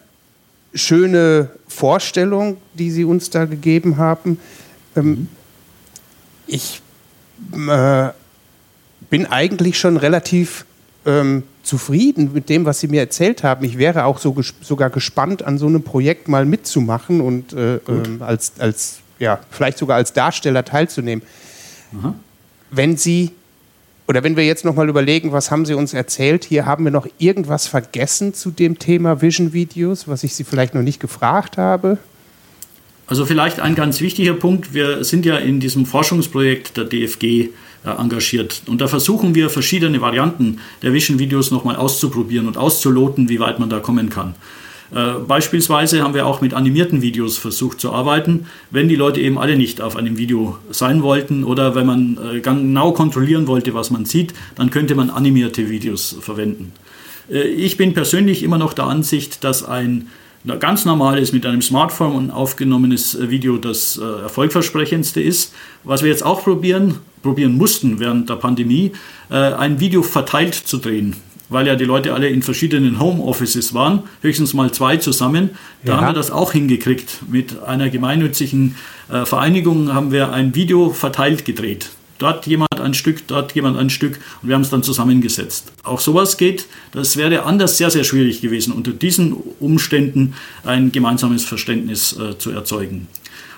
schöne 0.74 1.50
Vorstellung, 1.66 2.58
die 2.74 2.90
Sie 2.90 3.04
uns 3.04 3.30
da 3.30 3.44
gegeben 3.44 3.96
haben. 3.96 4.38
Ähm, 4.96 5.06
mhm. 5.06 5.28
Ich 6.46 6.82
äh, 7.52 8.08
bin 9.10 9.26
eigentlich 9.26 9.78
schon 9.78 9.96
relativ 9.96 10.64
ähm, 11.08 11.42
zufrieden 11.62 12.30
mit 12.34 12.48
dem, 12.48 12.66
was 12.66 12.80
Sie 12.80 12.88
mir 12.88 13.00
erzählt 13.00 13.42
haben. 13.42 13.64
Ich 13.64 13.78
wäre 13.78 14.04
auch 14.04 14.18
so 14.18 14.32
ges 14.32 14.54
sogar 14.60 14.90
gespannt, 14.90 15.42
an 15.42 15.58
so 15.58 15.66
einem 15.66 15.82
Projekt 15.82 16.28
mal 16.28 16.44
mitzumachen 16.44 17.20
und 17.20 17.54
äh, 17.54 17.76
ähm, 17.88 18.20
als, 18.20 18.52
als, 18.58 18.98
ja, 19.18 19.40
vielleicht 19.50 19.78
sogar 19.78 19.96
als 19.96 20.12
Darsteller 20.12 20.64
teilzunehmen. 20.64 21.24
Aha. 21.98 22.14
Wenn 22.70 22.96
Sie 22.96 23.32
oder 24.06 24.22
wenn 24.22 24.36
wir 24.36 24.44
jetzt 24.44 24.64
nochmal 24.64 24.88
überlegen, 24.88 25.32
was 25.32 25.50
haben 25.50 25.66
Sie 25.66 25.74
uns 25.74 25.92
erzählt, 25.92 26.44
hier 26.44 26.64
haben 26.64 26.84
wir 26.84 26.90
noch 26.90 27.06
irgendwas 27.18 27.66
vergessen 27.66 28.32
zu 28.32 28.50
dem 28.50 28.78
Thema 28.78 29.20
Vision 29.20 29.52
Videos, 29.52 30.08
was 30.08 30.24
ich 30.24 30.34
Sie 30.34 30.44
vielleicht 30.44 30.74
noch 30.74 30.82
nicht 30.82 31.00
gefragt 31.00 31.58
habe? 31.58 31.98
Also 33.06 33.24
vielleicht 33.24 33.60
ein 33.60 33.74
ganz 33.74 34.00
wichtiger 34.00 34.34
Punkt. 34.34 34.74
Wir 34.74 35.04
sind 35.04 35.24
ja 35.24 35.36
in 35.36 35.60
diesem 35.60 35.86
Forschungsprojekt 35.86 36.76
der 36.76 36.84
DFG 36.84 37.48
engagiert 37.94 38.62
und 38.66 38.80
da 38.80 38.88
versuchen 38.88 39.34
wir 39.34 39.50
verschiedene 39.50 40.00
Varianten 40.00 40.58
der 40.82 40.92
Vision 40.92 41.18
Videos 41.18 41.50
nochmal 41.50 41.76
auszuprobieren 41.76 42.46
und 42.46 42.56
auszuloten, 42.56 43.28
wie 43.28 43.40
weit 43.40 43.58
man 43.58 43.70
da 43.70 43.80
kommen 43.80 44.10
kann. 44.10 44.34
Äh, 44.90 45.14
beispielsweise 45.26 46.02
haben 46.02 46.14
wir 46.14 46.26
auch 46.26 46.40
mit 46.40 46.54
animierten 46.54 47.02
Videos 47.02 47.36
versucht 47.36 47.80
zu 47.80 47.92
arbeiten, 47.92 48.46
wenn 48.70 48.88
die 48.88 48.96
Leute 48.96 49.20
eben 49.20 49.38
alle 49.38 49.56
nicht 49.56 49.80
auf 49.80 49.96
einem 49.96 50.16
Video 50.16 50.56
sein 50.70 51.02
wollten 51.02 51.44
oder 51.44 51.74
wenn 51.74 51.86
man 51.86 52.18
äh, 52.36 52.40
genau 52.40 52.92
kontrollieren 52.92 53.46
wollte, 53.46 53.74
was 53.74 53.90
man 53.90 54.06
sieht, 54.06 54.32
dann 54.54 54.70
könnte 54.70 54.94
man 54.94 55.10
animierte 55.10 55.68
Videos 55.68 56.16
verwenden. 56.20 56.72
Äh, 57.30 57.42
ich 57.48 57.76
bin 57.76 57.92
persönlich 57.92 58.42
immer 58.42 58.58
noch 58.58 58.72
der 58.72 58.86
Ansicht, 58.86 59.44
dass 59.44 59.62
ein 59.62 60.08
ganz 60.60 60.84
normales 60.84 61.32
mit 61.32 61.44
einem 61.46 61.62
Smartphone 61.62 62.30
aufgenommenes 62.30 63.18
Video 63.28 63.58
das 63.58 63.98
erfolgversprechendste 63.98 65.20
ist. 65.20 65.52
Was 65.84 66.02
wir 66.02 66.10
jetzt 66.10 66.24
auch 66.24 66.42
probieren, 66.42 66.96
probieren 67.22 67.56
mussten 67.56 67.98
während 68.00 68.30
der 68.30 68.36
Pandemie, 68.36 68.92
ein 69.28 69.80
Video 69.80 70.02
verteilt 70.02 70.54
zu 70.54 70.78
drehen 70.78 71.16
weil 71.48 71.66
ja 71.66 71.76
die 71.76 71.84
Leute 71.84 72.14
alle 72.14 72.28
in 72.28 72.42
verschiedenen 72.42 73.00
Homeoffices 73.00 73.74
waren, 73.74 74.02
höchstens 74.20 74.54
mal 74.54 74.70
zwei 74.72 74.96
zusammen. 74.98 75.50
Da 75.84 75.92
ja. 75.92 75.98
haben 75.98 76.08
wir 76.08 76.12
das 76.12 76.30
auch 76.30 76.52
hingekriegt. 76.52 77.22
Mit 77.28 77.62
einer 77.62 77.90
gemeinnützigen 77.90 78.76
äh, 79.10 79.24
Vereinigung 79.24 79.92
haben 79.94 80.12
wir 80.12 80.32
ein 80.32 80.54
Video 80.54 80.90
verteilt 80.90 81.44
gedreht. 81.44 81.90
Dort 82.18 82.46
jemand 82.46 82.80
ein 82.80 82.94
Stück, 82.94 83.26
dort 83.28 83.54
jemand 83.54 83.78
ein 83.78 83.90
Stück 83.90 84.18
und 84.42 84.48
wir 84.48 84.54
haben 84.54 84.62
es 84.62 84.70
dann 84.70 84.82
zusammengesetzt. 84.82 85.72
Auch 85.84 86.00
sowas 86.00 86.36
geht. 86.36 86.66
Das 86.92 87.16
wäre 87.16 87.44
anders 87.44 87.78
sehr, 87.78 87.90
sehr 87.90 88.04
schwierig 88.04 88.40
gewesen, 88.40 88.72
unter 88.72 88.90
diesen 88.90 89.32
Umständen 89.60 90.34
ein 90.64 90.90
gemeinsames 90.92 91.44
Verständnis 91.44 92.18
äh, 92.18 92.36
zu 92.36 92.50
erzeugen. 92.50 93.06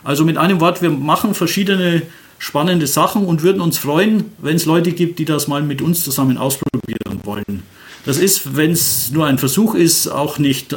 Also 0.05 0.25
mit 0.25 0.37
einem 0.37 0.61
Wort, 0.61 0.83
wir 0.83 0.91
machen 0.91 1.35
verschiedene 1.35 2.03
spannende 2.41 2.87
Sachen 2.87 3.27
und 3.27 3.43
würden 3.43 3.61
uns 3.61 3.79
freuen, 3.79 4.25
wenn 4.39 4.57
es 4.57 4.65
Leute 4.65 4.93
gibt, 4.93 5.19
die 5.19 5.27
das 5.27 5.47
mal 5.47 5.63
mit 5.63 5.83
uns 5.83 6.03
zusammen 6.03 6.39
ausprobieren 6.39 7.21
wollen. 7.23 7.63
Das 8.07 8.17
ist, 8.17 8.57
wenn 8.57 8.71
es 8.71 9.11
nur 9.13 9.27
ein 9.27 9.37
Versuch 9.37 9.75
ist, 9.75 10.09
auch 10.09 10.39
nicht 10.39 10.73
äh, 10.73 10.77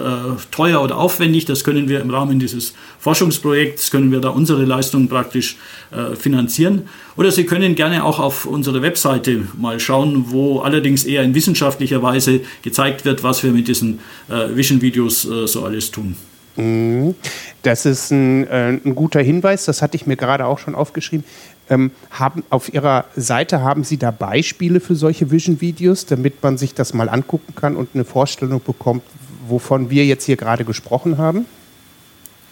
teuer 0.51 0.81
oder 0.83 0.97
aufwendig. 0.97 1.45
Das 1.45 1.63
können 1.63 1.87
wir 1.87 2.01
im 2.01 2.09
Rahmen 2.09 2.37
dieses 2.37 2.73
Forschungsprojekts, 2.99 3.91
können 3.91 4.11
wir 4.11 4.19
da 4.19 4.27
unsere 4.27 4.65
Leistungen 4.65 5.07
praktisch 5.07 5.55
äh, 5.91 6.17
finanzieren. 6.17 6.89
Oder 7.15 7.31
Sie 7.31 7.45
können 7.45 7.75
gerne 7.75 8.03
auch 8.03 8.19
auf 8.19 8.45
unserer 8.45 8.81
Webseite 8.81 9.47
mal 9.57 9.79
schauen, 9.79 10.25
wo 10.31 10.59
allerdings 10.59 11.05
eher 11.05 11.23
in 11.23 11.33
wissenschaftlicher 11.33 12.03
Weise 12.03 12.41
gezeigt 12.61 13.05
wird, 13.05 13.23
was 13.23 13.41
wir 13.41 13.51
mit 13.51 13.69
diesen 13.69 13.99
äh, 14.29 14.53
Vision-Videos 14.53 15.23
äh, 15.23 15.47
so 15.47 15.63
alles 15.63 15.91
tun. 15.91 16.17
Mhm. 16.55 17.15
Das 17.61 17.85
ist 17.85 18.11
ein, 18.11 18.45
äh, 18.47 18.79
ein, 18.83 18.95
guter 18.95 19.21
Hinweis, 19.21 19.65
das 19.65 19.81
hatte 19.81 19.95
ich 19.95 20.05
mir 20.05 20.17
gerade 20.17 20.45
auch 20.45 20.59
schon 20.59 20.75
aufgeschrieben. 20.75 21.25
Ähm, 21.69 21.91
haben, 22.11 22.43
auf 22.49 22.73
Ihrer 22.73 23.05
Seite 23.15 23.61
haben 23.61 23.83
Sie 23.83 23.97
da 23.97 24.11
Beispiele 24.11 24.79
für 24.79 24.95
solche 24.95 25.31
Vision-Videos, 25.31 26.05
damit 26.05 26.43
man 26.43 26.57
sich 26.57 26.73
das 26.73 26.93
mal 26.93 27.09
angucken 27.09 27.55
kann 27.55 27.75
und 27.75 27.89
eine 27.93 28.03
Vorstellung 28.03 28.61
bekommt, 28.63 29.03
wovon 29.47 29.89
wir 29.89 30.05
jetzt 30.05 30.25
hier 30.25 30.35
gerade 30.37 30.65
gesprochen 30.65 31.17
haben? 31.17 31.45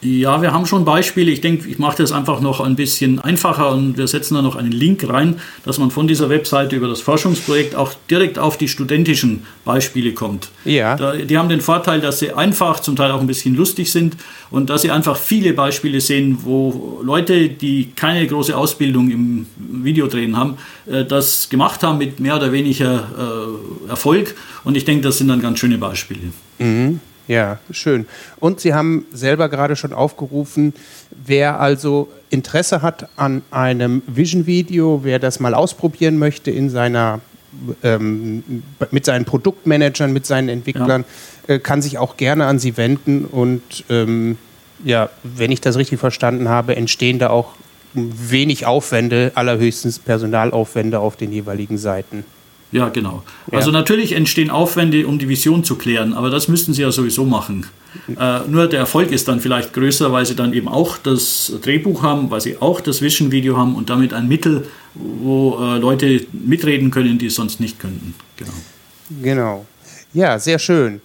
Ja, 0.03 0.41
wir 0.41 0.51
haben 0.51 0.65
schon 0.65 0.83
Beispiele. 0.83 1.29
Ich 1.29 1.41
denke, 1.41 1.69
ich 1.69 1.77
mache 1.77 1.97
das 1.97 2.11
einfach 2.11 2.41
noch 2.41 2.59
ein 2.59 2.75
bisschen 2.75 3.19
einfacher 3.19 3.71
und 3.71 3.97
wir 3.97 4.07
setzen 4.07 4.33
da 4.33 4.41
noch 4.41 4.55
einen 4.55 4.71
Link 4.71 5.07
rein, 5.07 5.39
dass 5.63 5.77
man 5.77 5.91
von 5.91 6.07
dieser 6.07 6.27
Webseite 6.29 6.75
über 6.75 6.87
das 6.87 7.01
Forschungsprojekt 7.01 7.75
auch 7.75 7.93
direkt 8.09 8.39
auf 8.39 8.57
die 8.57 8.67
studentischen 8.67 9.45
Beispiele 9.63 10.13
kommt. 10.13 10.49
Ja. 10.65 10.95
Da, 10.95 11.13
die 11.13 11.37
haben 11.37 11.49
den 11.49 11.61
Vorteil, 11.61 12.01
dass 12.01 12.17
sie 12.17 12.33
einfach, 12.33 12.79
zum 12.79 12.95
Teil 12.95 13.11
auch 13.11 13.21
ein 13.21 13.27
bisschen 13.27 13.55
lustig 13.55 13.91
sind 13.91 14.17
und 14.49 14.71
dass 14.71 14.81
sie 14.81 14.89
einfach 14.89 15.15
viele 15.17 15.53
Beispiele 15.53 16.01
sehen, 16.01 16.39
wo 16.41 16.99
Leute, 17.03 17.49
die 17.49 17.91
keine 17.95 18.25
große 18.25 18.57
Ausbildung 18.57 19.11
im 19.11 19.45
Videodrehen 19.57 20.35
haben, 20.35 20.57
äh, 20.87 21.05
das 21.05 21.47
gemacht 21.49 21.83
haben 21.83 21.99
mit 21.99 22.19
mehr 22.19 22.37
oder 22.37 22.51
weniger 22.51 23.07
äh, 23.85 23.89
Erfolg. 23.89 24.33
Und 24.63 24.75
ich 24.75 24.85
denke, 24.85 25.03
das 25.03 25.19
sind 25.19 25.27
dann 25.27 25.41
ganz 25.41 25.59
schöne 25.59 25.77
Beispiele. 25.77 26.31
Mhm. 26.57 26.99
Ja, 27.31 27.59
schön. 27.71 28.07
Und 28.41 28.59
Sie 28.59 28.73
haben 28.73 29.05
selber 29.13 29.47
gerade 29.47 29.77
schon 29.77 29.93
aufgerufen, 29.93 30.73
wer 31.11 31.61
also 31.61 32.09
Interesse 32.29 32.81
hat 32.81 33.07
an 33.15 33.41
einem 33.51 34.01
Vision-Video, 34.05 35.05
wer 35.05 35.17
das 35.17 35.39
mal 35.39 35.53
ausprobieren 35.53 36.17
möchte 36.17 36.51
in 36.51 36.69
seiner 36.69 37.21
ähm, 37.83 38.63
mit 38.91 39.05
seinen 39.05 39.23
Produktmanagern, 39.23 40.11
mit 40.11 40.25
seinen 40.25 40.49
Entwicklern, 40.49 41.05
ja. 41.47 41.55
äh, 41.55 41.59
kann 41.59 41.81
sich 41.81 41.97
auch 41.97 42.17
gerne 42.17 42.47
an 42.47 42.59
Sie 42.59 42.75
wenden. 42.75 43.23
Und 43.23 43.85
ähm, 43.89 44.37
ja, 44.83 45.09
wenn 45.23 45.53
ich 45.53 45.61
das 45.61 45.77
richtig 45.77 46.01
verstanden 46.01 46.49
habe, 46.49 46.75
entstehen 46.75 47.17
da 47.17 47.29
auch 47.29 47.53
wenig 47.93 48.65
Aufwände, 48.65 49.31
allerhöchstens 49.35 49.99
Personalaufwände 49.99 50.99
auf 50.99 51.15
den 51.15 51.31
jeweiligen 51.31 51.77
Seiten. 51.77 52.25
Ja, 52.71 52.89
genau. 52.89 53.23
Ja. 53.51 53.57
Also 53.57 53.71
natürlich 53.71 54.13
entstehen 54.13 54.49
Aufwände, 54.49 55.05
um 55.05 55.19
die 55.19 55.27
Vision 55.27 55.63
zu 55.63 55.75
klären, 55.75 56.13
aber 56.13 56.29
das 56.29 56.47
müssten 56.47 56.73
Sie 56.73 56.81
ja 56.81 56.91
sowieso 56.91 57.25
machen. 57.25 57.65
Äh, 58.17 58.39
nur 58.47 58.67
der 58.67 58.79
Erfolg 58.79 59.11
ist 59.11 59.27
dann 59.27 59.41
vielleicht 59.41 59.73
größer, 59.73 60.11
weil 60.11 60.25
Sie 60.25 60.35
dann 60.35 60.53
eben 60.53 60.69
auch 60.69 60.97
das 60.97 61.51
Drehbuch 61.61 62.01
haben, 62.01 62.31
weil 62.31 62.39
Sie 62.39 62.57
auch 62.61 62.79
das 62.79 63.01
Vision-Video 63.01 63.57
haben 63.57 63.75
und 63.75 63.89
damit 63.89 64.13
ein 64.13 64.27
Mittel, 64.27 64.67
wo 64.93 65.57
äh, 65.59 65.77
Leute 65.77 66.25
mitreden 66.31 66.91
können, 66.91 67.17
die 67.17 67.25
es 67.27 67.35
sonst 67.35 67.59
nicht 67.59 67.79
könnten. 67.79 68.15
Genau. 68.37 68.53
Genau. 69.21 69.65
Ja, 70.13 70.39
sehr 70.39 70.59
schön. 70.59 71.01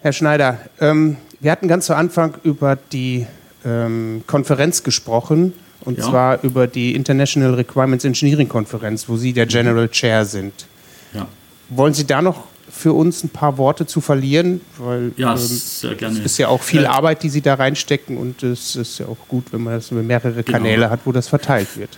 Herr 0.00 0.12
Schneider, 0.12 0.60
ähm, 0.80 1.16
wir 1.40 1.50
hatten 1.50 1.66
ganz 1.66 1.86
zu 1.86 1.96
Anfang 1.96 2.34
über 2.44 2.76
die 2.76 3.26
ähm, 3.64 4.22
Konferenz 4.26 4.82
gesprochen, 4.84 5.52
und 5.84 5.98
ja. 5.98 6.04
zwar 6.04 6.42
über 6.42 6.66
die 6.66 6.94
International 6.94 7.54
Requirements 7.54 8.04
Engineering 8.04 8.48
Konferenz, 8.48 9.08
wo 9.08 9.16
Sie 9.16 9.32
der 9.32 9.46
General 9.46 9.88
Chair 9.88 10.24
sind. 10.24 10.66
Ja. 11.14 11.26
Wollen 11.68 11.94
Sie 11.94 12.06
da 12.06 12.22
noch 12.22 12.44
für 12.70 12.92
uns 12.92 13.22
ein 13.22 13.28
paar 13.28 13.58
Worte 13.58 13.86
zu 13.86 14.00
verlieren? 14.00 14.60
Weil, 14.78 15.12
ja, 15.16 15.32
ähm, 15.32 15.38
sehr 15.38 15.94
gerne. 15.94 16.18
Es 16.20 16.24
ist 16.24 16.38
ja 16.38 16.48
auch 16.48 16.62
viel 16.62 16.84
äh, 16.84 16.86
Arbeit, 16.86 17.22
die 17.22 17.28
Sie 17.28 17.42
da 17.42 17.54
reinstecken 17.54 18.16
und 18.16 18.42
es 18.42 18.76
ist 18.76 18.98
ja 18.98 19.06
auch 19.06 19.28
gut, 19.28 19.52
wenn 19.52 19.62
man 19.62 19.74
das 19.74 19.90
über 19.90 20.02
mehrere 20.02 20.42
genau. 20.42 20.58
Kanäle 20.58 20.90
hat, 20.90 21.00
wo 21.04 21.12
das 21.12 21.28
verteilt 21.28 21.76
wird. 21.76 21.90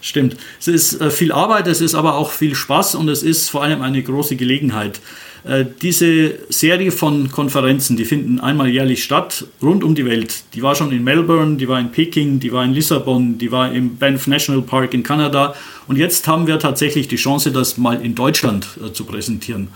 Stimmt. 0.00 0.36
Es 0.58 0.68
ist 0.68 1.00
äh, 1.00 1.10
viel 1.10 1.32
Arbeit, 1.32 1.68
es 1.68 1.80
ist 1.80 1.94
aber 1.94 2.16
auch 2.16 2.30
viel 2.30 2.54
Spaß 2.54 2.96
und 2.96 3.08
es 3.08 3.22
ist 3.22 3.50
vor 3.50 3.62
allem 3.62 3.82
eine 3.82 4.02
große 4.02 4.36
Gelegenheit. 4.36 5.00
Äh, 5.44 5.64
diese 5.80 6.38
Serie 6.50 6.92
von 6.92 7.30
Konferenzen, 7.30 7.96
die 7.96 8.04
finden 8.04 8.38
einmal 8.38 8.68
jährlich 8.68 9.02
statt, 9.02 9.44
rund 9.60 9.82
um 9.82 9.94
die 9.94 10.04
Welt. 10.04 10.44
Die 10.54 10.62
war 10.62 10.74
schon 10.74 10.92
in 10.92 11.02
Melbourne, 11.02 11.56
die 11.56 11.68
war 11.68 11.80
in 11.80 11.90
Peking, 11.90 12.38
die 12.38 12.52
war 12.52 12.64
in 12.64 12.72
Lissabon, 12.72 13.38
die 13.38 13.50
war 13.50 13.72
im 13.72 13.96
Banff 13.96 14.26
National 14.26 14.62
Park 14.62 14.94
in 14.94 15.02
Kanada 15.02 15.54
und 15.88 15.96
jetzt 15.96 16.28
haben 16.28 16.46
wir 16.46 16.58
tatsächlich 16.58 17.08
die 17.08 17.16
Chance, 17.16 17.50
das 17.50 17.76
mal 17.76 18.00
in 18.00 18.14
Deutschland 18.14 18.68
äh, 18.84 18.92
zu 18.92 19.04
präsentieren. 19.04 19.68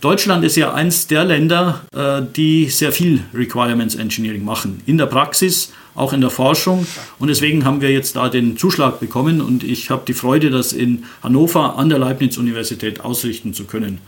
Deutschland 0.00 0.42
ist 0.44 0.56
ja 0.56 0.72
eins 0.72 1.06
der 1.08 1.26
Länder, 1.26 1.82
äh, 1.94 2.22
die 2.34 2.70
sehr 2.70 2.90
viel 2.90 3.22
Requirements 3.34 3.96
Engineering 3.96 4.42
machen. 4.42 4.80
In 4.86 4.96
der 4.96 5.04
Praxis, 5.04 5.72
auch 5.94 6.14
in 6.14 6.22
der 6.22 6.30
Forschung. 6.30 6.86
Und 7.18 7.28
deswegen 7.28 7.66
haben 7.66 7.82
wir 7.82 7.90
jetzt 7.90 8.16
da 8.16 8.30
den 8.30 8.56
Zuschlag 8.56 8.98
bekommen 9.00 9.42
und 9.42 9.62
ich 9.62 9.90
habe 9.90 10.02
die 10.06 10.14
Freude, 10.14 10.48
das 10.48 10.72
in 10.72 11.04
Hannover 11.22 11.76
an 11.76 11.90
der 11.90 11.98
Leibniz-Universität 11.98 13.02
ausrichten 13.02 13.52
zu 13.52 13.64
können. 13.64 13.98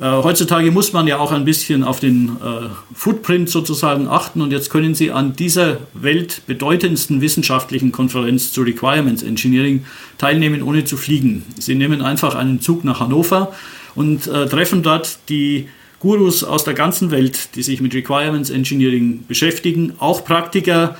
Äh, 0.00 0.04
heutzutage 0.04 0.70
muss 0.70 0.94
man 0.94 1.06
ja 1.06 1.18
auch 1.18 1.30
ein 1.30 1.44
bisschen 1.44 1.84
auf 1.84 2.00
den 2.00 2.28
äh, 2.28 2.68
Footprint 2.94 3.50
sozusagen 3.50 4.08
achten 4.08 4.40
und 4.40 4.50
jetzt 4.50 4.70
können 4.70 4.94
Sie 4.94 5.10
an 5.12 5.36
dieser 5.36 5.78
weltbedeutendsten 5.92 7.20
wissenschaftlichen 7.20 7.92
Konferenz 7.92 8.50
zu 8.52 8.62
Requirements 8.62 9.22
Engineering 9.22 9.84
teilnehmen, 10.16 10.62
ohne 10.62 10.84
zu 10.84 10.96
fliegen. 10.96 11.44
Sie 11.58 11.74
nehmen 11.74 12.00
einfach 12.00 12.34
einen 12.34 12.62
Zug 12.62 12.82
nach 12.82 13.00
Hannover 13.00 13.52
und 13.94 14.26
äh, 14.26 14.46
treffen 14.46 14.82
dort 14.82 15.18
die 15.28 15.68
Gurus 15.98 16.44
aus 16.44 16.64
der 16.64 16.72
ganzen 16.72 17.10
Welt, 17.10 17.54
die 17.54 17.62
sich 17.62 17.82
mit 17.82 17.92
Requirements 17.94 18.48
Engineering 18.48 19.24
beschäftigen, 19.28 19.92
auch 19.98 20.24
Praktiker, 20.24 20.96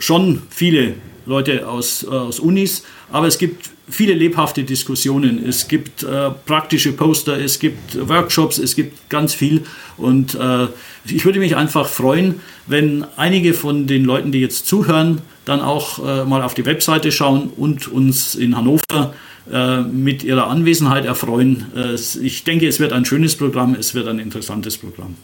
schon 0.00 0.42
viele 0.50 0.94
Leute 1.26 1.68
aus, 1.68 2.04
äh, 2.04 2.08
aus 2.08 2.40
Unis, 2.40 2.84
aber 3.10 3.26
es 3.26 3.38
gibt 3.38 3.70
viele 3.88 4.14
lebhafte 4.14 4.62
Diskussionen, 4.64 5.44
es 5.46 5.68
gibt 5.68 6.02
äh, 6.02 6.30
praktische 6.46 6.92
Poster, 6.92 7.38
es 7.38 7.58
gibt 7.58 8.08
Workshops, 8.08 8.58
es 8.58 8.76
gibt 8.76 9.08
ganz 9.10 9.34
viel. 9.34 9.62
Und 9.96 10.34
äh, 10.34 10.68
ich 11.06 11.24
würde 11.24 11.38
mich 11.38 11.56
einfach 11.56 11.88
freuen, 11.88 12.40
wenn 12.66 13.04
einige 13.16 13.54
von 13.54 13.86
den 13.86 14.04
Leuten, 14.04 14.32
die 14.32 14.40
jetzt 14.40 14.66
zuhören, 14.66 15.22
dann 15.44 15.60
auch 15.60 15.98
äh, 15.98 16.24
mal 16.24 16.42
auf 16.42 16.54
die 16.54 16.64
Webseite 16.64 17.10
schauen 17.10 17.50
und 17.56 17.88
uns 17.88 18.34
in 18.34 18.56
Hannover 18.56 19.14
äh, 19.50 19.80
mit 19.80 20.22
ihrer 20.22 20.48
Anwesenheit 20.48 21.04
erfreuen. 21.04 21.66
Äh, 21.74 21.94
ich 21.94 22.44
denke, 22.44 22.68
es 22.68 22.78
wird 22.78 22.92
ein 22.92 23.04
schönes 23.04 23.36
Programm, 23.36 23.74
es 23.74 23.94
wird 23.94 24.06
ein 24.08 24.18
interessantes 24.18 24.78
Programm. 24.78 25.16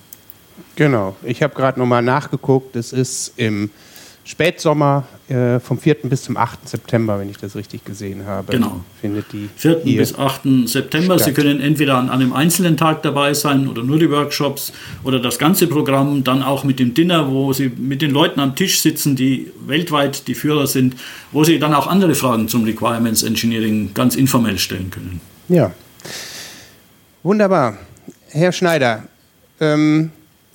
Genau, 0.74 1.16
ich 1.22 1.42
habe 1.42 1.54
gerade 1.54 1.78
nochmal 1.78 2.02
nachgeguckt, 2.02 2.76
es 2.76 2.92
ist 2.92 3.32
im 3.36 3.70
Spätsommer 4.26 5.04
äh, 5.28 5.60
vom 5.60 5.78
4. 5.78 5.98
bis 6.02 6.24
zum 6.24 6.36
8. 6.36 6.68
September, 6.68 7.20
wenn 7.20 7.30
ich 7.30 7.36
das 7.36 7.54
richtig 7.54 7.84
gesehen 7.84 8.26
habe. 8.26 8.52
Genau. 8.52 8.80
Findet 9.00 9.32
die 9.32 9.48
4. 9.54 9.76
bis 9.84 10.18
8. 10.18 10.66
September. 10.66 11.14
Statt. 11.14 11.28
Sie 11.28 11.32
können 11.32 11.60
entweder 11.60 11.96
an 11.96 12.10
einem 12.10 12.32
einzelnen 12.32 12.76
Tag 12.76 13.04
dabei 13.04 13.34
sein 13.34 13.68
oder 13.68 13.84
nur 13.84 14.00
die 14.00 14.10
Workshops 14.10 14.72
oder 15.04 15.20
das 15.20 15.38
ganze 15.38 15.68
Programm, 15.68 16.24
dann 16.24 16.42
auch 16.42 16.64
mit 16.64 16.80
dem 16.80 16.92
Dinner, 16.92 17.30
wo 17.30 17.52
Sie 17.52 17.68
mit 17.68 18.02
den 18.02 18.10
Leuten 18.10 18.40
am 18.40 18.56
Tisch 18.56 18.80
sitzen, 18.80 19.14
die 19.14 19.52
weltweit 19.64 20.26
die 20.26 20.34
Führer 20.34 20.66
sind, 20.66 20.96
wo 21.30 21.44
Sie 21.44 21.60
dann 21.60 21.72
auch 21.72 21.86
andere 21.86 22.16
Fragen 22.16 22.48
zum 22.48 22.64
Requirements 22.64 23.22
Engineering 23.22 23.94
ganz 23.94 24.16
informell 24.16 24.58
stellen 24.58 24.90
können. 24.90 25.20
Ja. 25.48 25.70
Wunderbar. 27.22 27.78
Herr 28.30 28.50
Schneider, 28.50 29.04
ähm, 29.60 30.10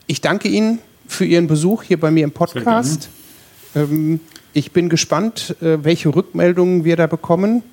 ich 0.08 0.20
danke 0.20 0.50
Ihnen 0.50 0.80
für 1.08 1.24
Ihren 1.24 1.48
Besuch 1.48 1.84
hier 1.84 1.98
bei 1.98 2.12
mir 2.12 2.26
im 2.26 2.32
Podcast. 2.32 3.10
Ähm, 3.76 4.20
ich 4.54 4.72
bin 4.72 4.90
gespannt, 4.90 5.56
äh, 5.62 5.84
welche 5.84 6.14
Rückmeldungen 6.14 6.84
wir 6.84 6.96
da 6.96 7.08
bekommen. 7.08 7.64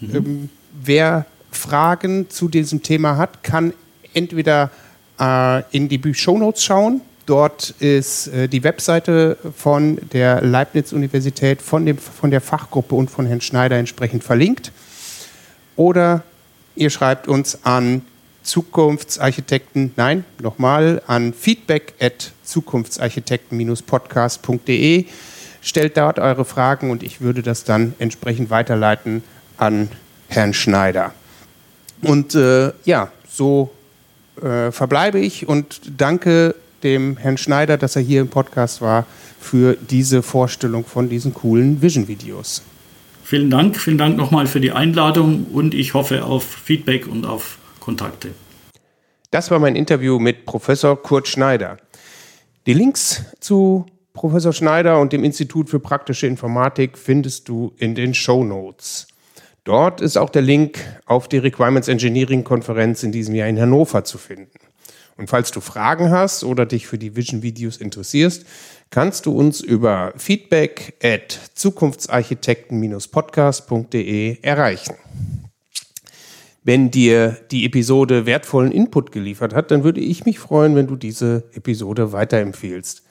Mhm. 0.00 0.16
Ähm, 0.16 0.48
wer 0.72 1.26
Fragen 1.50 2.30
zu 2.30 2.48
diesem 2.48 2.82
Thema 2.82 3.16
hat, 3.16 3.42
kann 3.42 3.74
entweder 4.14 4.70
äh, 5.20 5.62
in 5.70 5.88
die 5.88 6.14
Shownotes 6.14 6.64
schauen. 6.64 7.02
Dort 7.26 7.74
ist 7.78 8.28
äh, 8.28 8.48
die 8.48 8.64
Webseite 8.64 9.36
von 9.56 9.98
der 10.12 10.42
Leibniz-Universität, 10.42 11.62
von, 11.62 11.96
von 11.96 12.30
der 12.30 12.40
Fachgruppe 12.40 12.94
und 12.94 13.10
von 13.10 13.26
Herrn 13.26 13.40
Schneider 13.40 13.76
entsprechend 13.76 14.24
verlinkt. 14.24 14.72
Oder 15.76 16.24
ihr 16.74 16.90
schreibt 16.90 17.28
uns 17.28 17.64
an 17.64 18.02
Zukunftsarchitekten, 18.42 19.92
nein, 19.96 20.24
nochmal, 20.40 21.00
an 21.06 21.32
feedback 21.32 21.94
at 22.00 22.32
zukunftsarchitekten-podcast.de 22.44 25.06
stellt 25.62 25.96
dort 25.96 26.18
eure 26.18 26.44
Fragen 26.44 26.90
und 26.90 27.02
ich 27.02 27.22
würde 27.22 27.42
das 27.42 27.64
dann 27.64 27.94
entsprechend 27.98 28.50
weiterleiten 28.50 29.22
an 29.56 29.88
Herrn 30.28 30.52
Schneider. 30.52 31.14
Und 32.02 32.34
äh, 32.34 32.72
ja, 32.84 33.10
so 33.28 33.70
äh, 34.42 34.70
verbleibe 34.70 35.18
ich 35.18 35.48
und 35.48 35.80
danke 35.96 36.54
dem 36.82 37.16
Herrn 37.16 37.38
Schneider, 37.38 37.78
dass 37.78 37.96
er 37.96 38.02
hier 38.02 38.20
im 38.20 38.28
Podcast 38.28 38.80
war, 38.82 39.06
für 39.40 39.76
diese 39.76 40.22
Vorstellung 40.22 40.84
von 40.84 41.08
diesen 41.08 41.32
coolen 41.32 41.80
Vision-Videos. 41.80 42.62
Vielen 43.24 43.50
Dank, 43.50 43.78
vielen 43.78 43.98
Dank 43.98 44.16
nochmal 44.16 44.46
für 44.46 44.60
die 44.60 44.72
Einladung 44.72 45.46
und 45.52 45.74
ich 45.74 45.94
hoffe 45.94 46.24
auf 46.24 46.44
Feedback 46.44 47.06
und 47.06 47.24
auf 47.24 47.58
Kontakte. 47.80 48.30
Das 49.30 49.50
war 49.50 49.58
mein 49.58 49.76
Interview 49.76 50.18
mit 50.18 50.44
Professor 50.44 51.00
Kurt 51.00 51.28
Schneider. 51.28 51.78
Die 52.66 52.74
Links 52.74 53.24
zu 53.40 53.86
Professor 54.12 54.52
Schneider 54.52 55.00
und 55.00 55.12
dem 55.12 55.24
Institut 55.24 55.70
für 55.70 55.80
praktische 55.80 56.26
Informatik 56.26 56.98
findest 56.98 57.48
du 57.48 57.72
in 57.78 57.94
den 57.94 58.14
Show 58.14 58.44
Notes. 58.44 59.06
Dort 59.64 60.00
ist 60.00 60.18
auch 60.18 60.30
der 60.30 60.42
Link 60.42 60.78
auf 61.06 61.28
die 61.28 61.38
Requirements 61.38 61.88
Engineering 61.88 62.44
Konferenz 62.44 63.02
in 63.02 63.10
diesem 63.12 63.34
Jahr 63.34 63.48
in 63.48 63.60
Hannover 63.60 64.04
zu 64.04 64.18
finden. 64.18 64.58
Und 65.16 65.30
falls 65.30 65.50
du 65.50 65.60
Fragen 65.60 66.10
hast 66.10 66.44
oder 66.44 66.66
dich 66.66 66.86
für 66.86 66.98
die 66.98 67.16
Vision 67.16 67.42
Videos 67.42 67.76
interessierst, 67.76 68.46
kannst 68.90 69.26
du 69.26 69.32
uns 69.32 69.60
über 69.60 70.12
feedback 70.16 70.94
at 71.02 71.38
zukunftsarchitekten-podcast.de 71.54 74.38
erreichen. 74.42 74.94
Wenn 76.64 76.90
dir 76.90 77.38
die 77.50 77.64
Episode 77.64 78.26
wertvollen 78.26 78.72
Input 78.72 79.12
geliefert 79.12 79.54
hat, 79.54 79.70
dann 79.70 79.84
würde 79.84 80.00
ich 80.00 80.24
mich 80.24 80.38
freuen, 80.38 80.74
wenn 80.76 80.86
du 80.86 80.96
diese 80.96 81.44
Episode 81.54 82.12
weiterempfehlst. 82.12 83.02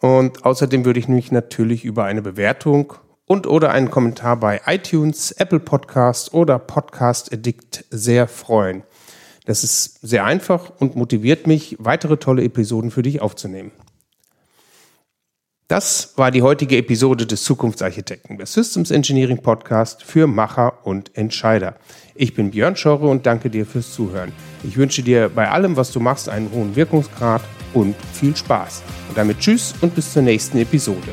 Und 0.00 0.44
außerdem 0.44 0.84
würde 0.84 1.00
ich 1.00 1.08
mich 1.08 1.32
natürlich 1.32 1.84
über 1.84 2.04
eine 2.04 2.22
Bewertung 2.22 2.94
und 3.24 3.46
oder 3.46 3.70
einen 3.70 3.90
Kommentar 3.90 4.36
bei 4.38 4.60
iTunes, 4.66 5.32
Apple 5.32 5.60
Podcast 5.60 6.32
oder 6.32 6.58
Podcast 6.58 7.32
Addict 7.32 7.84
sehr 7.90 8.28
freuen. 8.28 8.84
Das 9.46 9.64
ist 9.64 10.00
sehr 10.02 10.24
einfach 10.24 10.72
und 10.78 10.96
motiviert 10.96 11.46
mich, 11.46 11.76
weitere 11.78 12.16
tolle 12.16 12.44
Episoden 12.44 12.90
für 12.90 13.02
dich 13.02 13.20
aufzunehmen. 13.22 13.72
Das 15.68 16.12
war 16.16 16.30
die 16.30 16.42
heutige 16.42 16.76
Episode 16.76 17.26
des 17.26 17.42
Zukunftsarchitekten, 17.42 18.38
der 18.38 18.46
Systems 18.46 18.92
Engineering 18.92 19.42
Podcast 19.42 20.04
für 20.04 20.28
Macher 20.28 20.86
und 20.86 21.16
Entscheider. 21.16 21.74
Ich 22.14 22.34
bin 22.34 22.52
Björn 22.52 22.76
Schorre 22.76 23.08
und 23.08 23.26
danke 23.26 23.50
dir 23.50 23.66
fürs 23.66 23.92
Zuhören. 23.92 24.32
Ich 24.62 24.76
wünsche 24.76 25.02
dir 25.02 25.28
bei 25.28 25.50
allem, 25.50 25.76
was 25.76 25.90
du 25.90 25.98
machst, 25.98 26.28
einen 26.28 26.52
hohen 26.52 26.76
Wirkungsgrad 26.76 27.42
und 27.74 27.94
viel 28.12 28.34
Spaß. 28.34 28.82
Und 29.08 29.18
damit 29.18 29.38
tschüss 29.40 29.74
und 29.80 29.94
bis 29.94 30.12
zur 30.12 30.22
nächsten 30.22 30.58
Episode. 30.58 31.12